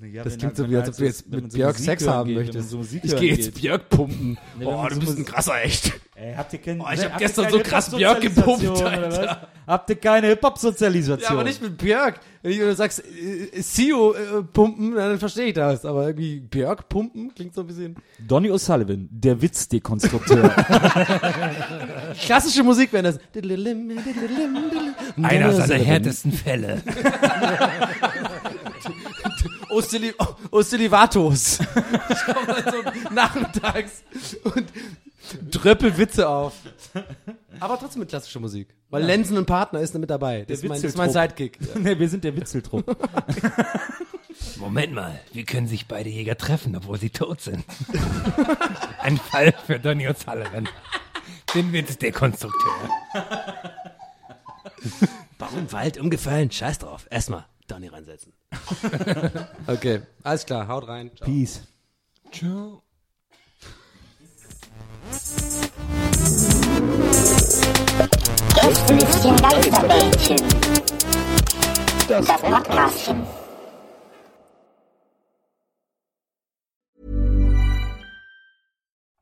Ja, 0.00 0.24
Das 0.24 0.36
klingt 0.36 0.44
halt- 0.44 0.56
so, 0.56 0.70
wie 0.70 0.74
halt 0.74 0.86
als 0.86 0.96
ob 0.96 0.98
du 0.98 1.04
jetzt 1.04 1.28
mit 1.30 1.52
so 1.52 1.56
Björk 1.56 1.78
Sex 1.78 2.06
haben 2.08 2.28
geht, 2.28 2.36
möchtest. 2.36 2.70
so 2.70 2.80
Ich 2.80 3.16
gehe 3.16 3.30
jetzt 3.30 3.44
geht. 3.46 3.54
Björk 3.54 3.88
pumpen. 3.88 4.36
Nee, 4.58 4.64
Boah, 4.64 4.82
man 4.82 4.88
du 4.88 4.94
so 4.96 5.00
bist 5.00 5.18
ein 5.18 5.24
krasser, 5.24 5.62
echt. 5.62 5.92
Ey, 6.16 6.34
habt 6.34 6.52
ihr 6.52 6.58
keinen, 6.60 6.80
Oh, 6.80 6.86
ich 6.92 7.00
hab 7.00 7.12
habt 7.12 7.20
ihr 7.20 7.26
gestern 7.28 7.50
so 7.50 7.58
krass 7.60 7.90
Björk 7.90 8.20
gepumpt, 8.20 8.68
was? 8.68 9.36
Habt 9.66 9.90
ihr 9.90 9.96
keine 9.96 10.26
Hip-Hop-Sozialisation? 10.28 11.22
Ja, 11.22 11.30
aber 11.30 11.44
nicht 11.44 11.62
mit 11.62 11.78
Björk. 11.78 12.18
Wenn 12.42 12.58
du 12.58 12.74
sagst, 12.74 13.02
äh, 13.04 13.60
Sio 13.62 14.12
äh, 14.14 14.42
pumpen, 14.52 14.94
dann 14.96 15.18
verstehe 15.18 15.46
ich 15.46 15.54
das. 15.54 15.84
Aber 15.84 16.08
irgendwie 16.08 16.40
Björk 16.40 16.88
pumpen 16.88 17.32
klingt 17.34 17.54
so 17.54 17.60
ein 17.62 17.66
bisschen. 17.68 17.96
Donny 18.18 18.50
O'Sullivan, 18.50 19.06
der 19.10 19.40
Witzdekonstrukteur. 19.40 20.48
Klassische 22.20 22.62
Musik 22.64 22.92
wäre 22.92 23.04
das. 23.04 23.18
Einer 25.22 25.52
seiner 25.52 25.82
härtesten 25.82 26.32
Fälle. 26.32 26.82
Osteli 29.74 30.14
Ostelivatos. 30.50 31.58
Ich 32.08 32.34
komme 32.34 32.46
dann 32.46 32.72
so 32.72 33.14
nachmittags 33.14 34.04
und 34.44 34.64
dröppel 35.50 35.96
Witze 35.96 36.28
auf. 36.28 36.54
Aber 37.60 37.78
trotzdem 37.78 38.00
mit 38.00 38.08
klassischer 38.08 38.40
Musik. 38.40 38.68
Weil 38.90 39.04
Lenzen 39.04 39.36
und 39.36 39.46
Partner 39.46 39.80
ist 39.80 39.94
mit 39.94 40.10
dabei. 40.10 40.44
Das, 40.46 40.58
ist 40.58 40.68
mein, 40.68 40.80
das 40.80 40.84
ist 40.84 40.96
mein 40.96 41.10
Sidekick. 41.10 41.58
nee, 41.76 41.98
wir 41.98 42.08
sind 42.08 42.24
der 42.24 42.36
Witzeltrupp. 42.36 42.84
Moment 44.56 44.92
mal, 44.92 45.20
wie 45.32 45.44
können 45.44 45.66
sich 45.66 45.86
beide 45.86 46.08
Jäger 46.08 46.36
treffen, 46.36 46.76
obwohl 46.76 46.98
sie 46.98 47.10
tot 47.10 47.40
sind? 47.40 47.64
Ein 49.00 49.16
Fall 49.16 49.54
für 49.66 49.80
Donny 49.80 50.06
O'Sullivan. 50.08 50.68
Den 51.54 51.72
Witz 51.72 51.98
der 51.98 52.12
Konstrukteur. 52.12 52.72
Baum, 55.38 55.72
Wald, 55.72 55.98
umgefallen, 55.98 56.50
scheiß 56.50 56.78
drauf. 56.78 57.06
Erstmal 57.10 57.46
Donny 57.66 57.88
reinsetzen. 57.88 58.32
okay, 59.66 60.02
alles 60.22 60.44
klar, 60.44 60.68
haut 60.68 60.86
rein. 60.86 61.10
Ciao. 61.16 61.26
Peace. 61.26 61.62
Ciao. 62.30 62.82
Gästelistchen 68.54 69.36
Geisterbällchen. 69.36 70.36
Das 72.08 72.26
Podcastchen. 72.26 73.26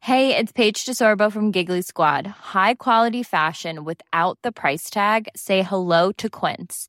Hey, 0.00 0.36
it's 0.36 0.50
Paige 0.50 0.84
DeSorbo 0.84 1.30
from 1.30 1.52
Giggly 1.52 1.80
Squad. 1.80 2.26
High 2.26 2.74
quality 2.74 3.22
fashion 3.22 3.84
without 3.84 4.36
the 4.42 4.50
price 4.50 4.90
tag. 4.90 5.28
Say 5.36 5.62
hello 5.62 6.10
to 6.12 6.28
Quince. 6.28 6.88